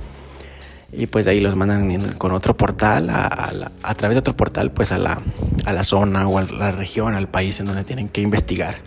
[0.92, 3.52] y pues de ahí los mandan con otro portal, a,
[3.84, 5.22] a, través de otro portal, pues a la,
[5.66, 8.78] a la, zona o a la región, al país en donde tienen que investigar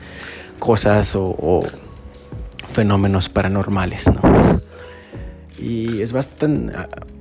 [0.58, 1.60] cosas o,
[2.72, 4.20] fenómenos paranormales, ¿no?
[5.58, 6.72] Y es bastante,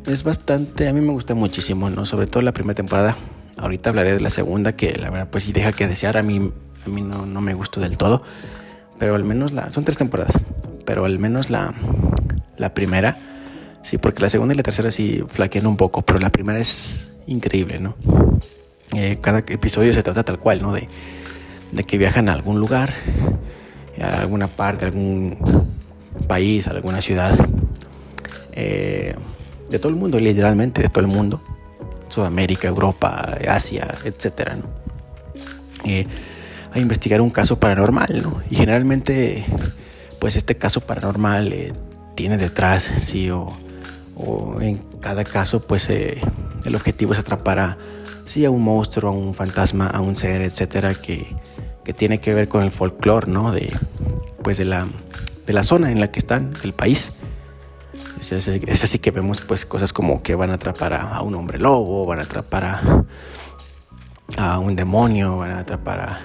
[0.06, 2.06] es bastante, a mí me gusta muchísimo, ¿no?
[2.06, 3.18] Sobre todo la primera temporada.
[3.58, 6.52] Ahorita hablaré de la segunda, que la verdad pues sí deja que desear, a mí,
[6.86, 8.22] a mí no, no me gustó del todo,
[9.00, 10.38] pero al menos la, son tres temporadas,
[10.86, 11.74] pero al menos la,
[12.58, 13.18] la primera
[13.82, 17.14] Sí, porque la segunda y la tercera sí flaquean un poco, pero la primera es
[17.28, 17.96] increíble, ¿no?
[18.96, 20.74] Eh, cada episodio se trata tal cual, ¿no?
[20.74, 20.88] De,
[21.86, 22.94] que viajan a algún lugar,
[24.02, 25.38] a alguna parte, algún
[26.28, 27.38] país, a alguna ciudad,
[28.54, 29.16] eh,
[29.70, 31.42] de todo el mundo, literalmente, de todo el mundo,
[32.10, 34.64] Sudamérica, Europa, Asia, etcétera, ¿no?
[35.86, 36.06] Eh,
[36.74, 38.42] a investigar un caso paranormal, ¿no?
[38.50, 39.46] Y generalmente,
[40.20, 41.74] pues este caso paranormal
[42.16, 43.56] tiene detrás, sí, o
[44.20, 46.20] o en cada caso pues eh,
[46.66, 47.78] el objetivo es atrapar a,
[48.26, 51.36] sí, a un monstruo, a un fantasma, a un ser, etcétera, que,
[51.84, 53.52] que tiene que ver con el folclore, ¿no?
[53.52, 53.72] De,
[54.44, 54.88] pues de la,
[55.48, 57.12] de la zona en la que están, del país.
[58.20, 62.06] Es, así que vemos pues cosas como que van a atrapar a, un hombre lobo,
[62.06, 63.06] van a atrapar
[64.38, 66.20] a, un demonio, van a atrapar a,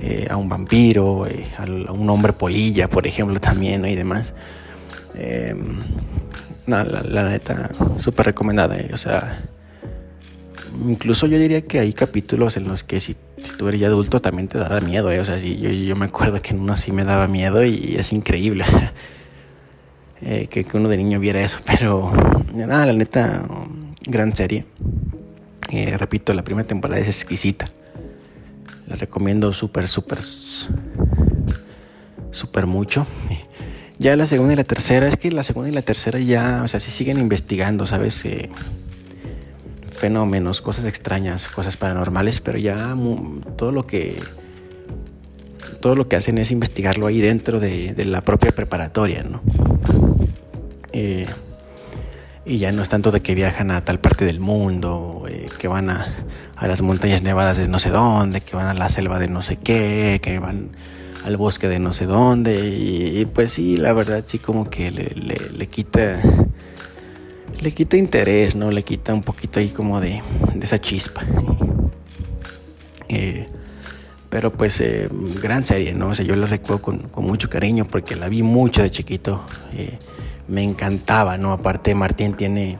[0.00, 4.32] eh, un vampiro, eh, a, un hombre polilla, por ejemplo, también y demás.
[5.14, 5.78] Em,
[6.66, 8.78] no, la, neta, súper recomendada.
[8.78, 8.90] Eh.
[8.92, 9.38] O sea,
[10.86, 13.16] incluso yo diría que hay capítulos en los que si,
[13.58, 15.10] tú eres ya adulto también te dará miedo.
[15.12, 15.20] Eh.
[15.20, 18.12] O sea, sí, yo, me acuerdo que en uno sí me daba miedo y es
[18.12, 18.64] increíble.
[20.24, 21.58] O sea, eh, que, uno de niño viera eso.
[21.66, 22.10] Pero,
[22.54, 23.46] nada, la neta,
[24.06, 24.64] gran serie.
[25.98, 27.66] repito, la primera temporada es exquisita.
[28.86, 30.20] La recomiendo súper, súper,
[32.30, 33.06] súper mucho.
[33.98, 36.68] Ya la segunda y la tercera, es que la segunda y la tercera ya, o
[36.68, 38.24] sea, sí siguen investigando, ¿sabes?
[38.24, 38.50] Eh,
[39.88, 42.94] fenómenos, cosas extrañas, cosas paranormales, pero ya
[43.56, 44.16] todo lo que
[45.80, 49.42] todo lo que hacen es investigarlo ahí dentro de, la propia preparatoria, ¿no?
[50.92, 51.26] Eh,
[52.46, 55.68] y ya no es tanto de que viajan a tal parte del mundo, eh, que
[55.68, 56.14] van a,
[56.56, 59.42] a, las montañas nevadas de no sé dónde, que van a la selva de no
[59.42, 60.70] sé qué, que van
[61.24, 62.68] al bosque de no sé dónde.
[62.68, 66.20] Y, pues sí, la verdad sí como que le, quita...
[67.60, 68.70] Le quita interés, ¿no?
[68.70, 70.22] Le quita un poquito ahí como de,
[70.60, 71.22] esa chispa.
[73.08, 73.46] Eh,
[74.28, 75.08] pero pues eh,
[75.40, 76.08] gran serie, ¿no?
[76.08, 79.44] O yo la recuerdo con, mucho cariño porque la vi mucho de chiquito.
[79.74, 79.96] Eh,
[80.48, 81.52] me encantaba, ¿no?
[81.52, 82.78] Aparte Martín tiene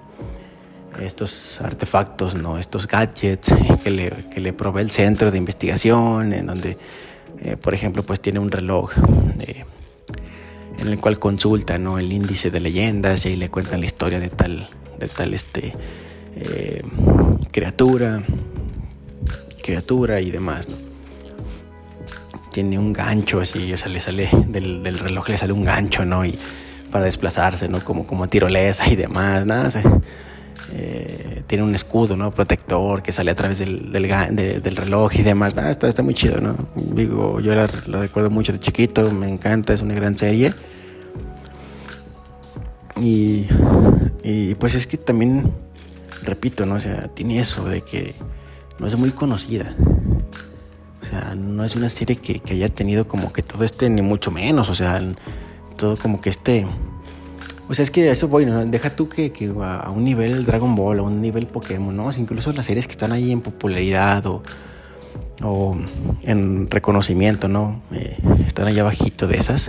[1.01, 2.59] estos artefactos, ¿no?
[2.59, 6.77] Estos gadgets que le, que le provee el centro de investigación, en donde
[7.45, 8.93] eh, por ejemplo, pues tiene un reloj
[9.41, 9.65] eh,
[10.79, 11.99] en el cual consulta ¿no?
[11.99, 14.69] el índice de leyendas y ahí le cuentan la historia de tal,
[14.99, 15.75] de tal este,
[16.37, 16.83] eh,
[17.53, 18.23] criatura,
[19.63, 20.67] criatura y demás.
[22.51, 26.25] Tiene un gancho así, o sea, le sale del, reloj le sale un gancho, ¿no?
[26.25, 26.39] Y
[26.91, 27.85] para desplazarse, ¿no?
[27.85, 29.83] Como, como tirolesa y demás, nada.
[30.77, 32.33] Eh, tiene un escudo, ¿no?
[32.33, 35.57] Protector que sale a través del, del, reloj y demás.
[35.57, 36.57] Ah, está, está muy chido, ¿no?
[36.75, 40.53] Digo, yo la, recuerdo mucho de chiquito, me encanta, es una gran serie.
[43.01, 43.47] Y,
[44.25, 45.53] y, pues es que también,
[46.23, 46.75] repito, ¿no?
[46.75, 48.13] O sea, tiene eso de que
[48.81, 49.77] no es muy conocida.
[51.03, 54.03] O sea, no es una serie que, que haya tenido como que todo este, ni
[54.03, 54.69] mucho menos.
[54.71, 55.01] O sea,
[55.77, 56.67] todo como que este
[57.69, 58.65] o sea, es que eso voy, ¿no?
[58.67, 62.11] deja tú que, a un nivel Dragon Ball, a un nivel Pokémon, ¿no?
[62.17, 64.43] incluso las series que están ahí en popularidad o,
[65.43, 65.77] o
[66.23, 67.83] en reconocimiento, ¿no?
[67.93, 69.69] Eh, están allá abajito de esas.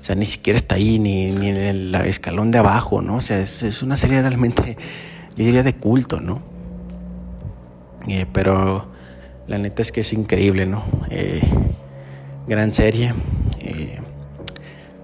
[0.00, 3.16] O sea, ni siquiera está ahí, ni, ni en el escalón de abajo, ¿no?
[3.16, 4.76] O sea, es, una serie realmente,
[5.36, 6.40] yo diría, de culto, ¿no?
[8.06, 8.86] Eh, pero
[9.46, 10.84] la neta es que es increíble, ¿no?
[11.10, 11.42] Eh,
[12.46, 13.14] gran serie.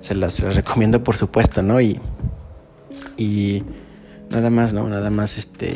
[0.01, 1.81] se las recomiendo, por supuesto, ¿no?
[1.81, 2.01] Y
[3.17, 3.63] y
[4.31, 4.89] nada más, ¿no?
[4.89, 5.75] Nada más este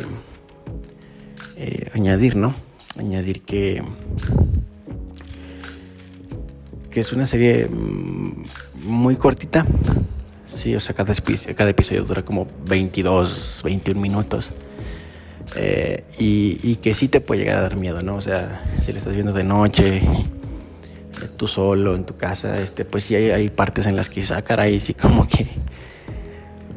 [1.56, 2.54] eh, añadir, ¿no?
[2.98, 3.82] Añadir que
[6.90, 8.46] que es una serie mm,
[8.84, 9.66] muy cortita,
[10.48, 11.14] Sí, o sea, cada,
[11.54, 14.54] cada episodio dura como 22, 21 minutos.
[15.56, 18.16] Eh, y, que sí te puede llegar a dar miedo, ¿no?
[18.16, 20.00] O sea, si le estás viendo de noche,
[21.36, 24.80] tú solo en tu casa, este, pues sí hay, partes en las que sacar ahí
[24.80, 25.46] sí como que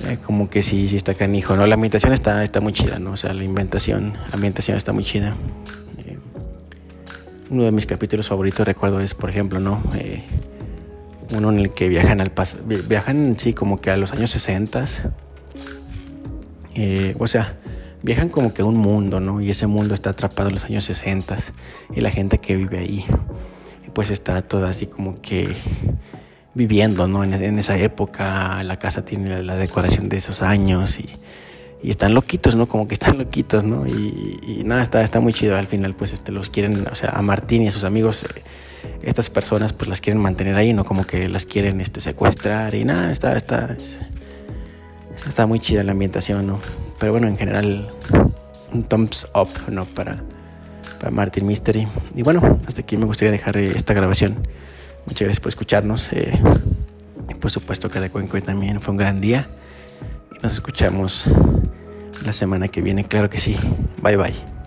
[0.07, 1.65] eh, como que sí, sí está canijo, ¿no?
[1.65, 3.11] La ambientación está, está muy chida, ¿no?
[3.11, 5.35] O sea, la inventación, ambientación está muy chida.
[7.49, 9.83] uno de mis capítulos favoritos, recuerdo, es, por ejemplo, ¿no?
[11.33, 14.85] uno en el que viajan al pasado, viajan, sí, como que a los años 60.
[17.17, 17.57] o sea,
[18.03, 19.41] viajan como que a un mundo, ¿no?
[19.41, 21.37] Y ese mundo está atrapado en los años 60
[21.93, 23.05] y la gente que vive ahí,
[23.93, 25.53] pues está toda así como que
[26.53, 27.23] viviendo, ¿no?
[27.23, 31.09] En, esa época, la casa tiene la, decoración de esos años y,
[31.83, 32.67] están loquitos, ¿no?
[32.67, 33.87] Como que están loquitos, ¿no?
[33.87, 35.57] Y, nada, está, está muy chido.
[35.57, 38.43] Al final, pues este, los quieren, o sea, a Martín y a sus amigos, eh,
[39.01, 40.85] estas personas, pues las quieren mantener ahí, ¿no?
[40.85, 43.75] Como que las quieren este, secuestrar y nada, está, está,
[45.27, 46.59] está muy chida la ambientación, ¿no?
[46.99, 47.91] Pero bueno, en general,
[48.71, 49.85] un thumbs up, ¿no?
[49.85, 50.21] Para,
[50.99, 51.87] para Martin Mystery.
[52.15, 54.37] Y bueno, hasta aquí me gustaría dejar eh, esta grabación.
[55.05, 56.13] Muchas gracias por escucharnos.
[56.13, 56.31] Eh,
[57.29, 59.47] y por supuesto que de Cuenco también fue un gran día.
[60.35, 61.25] Y nos escuchamos
[62.25, 63.57] la semana que viene, claro que sí.
[64.01, 64.60] Bye bye.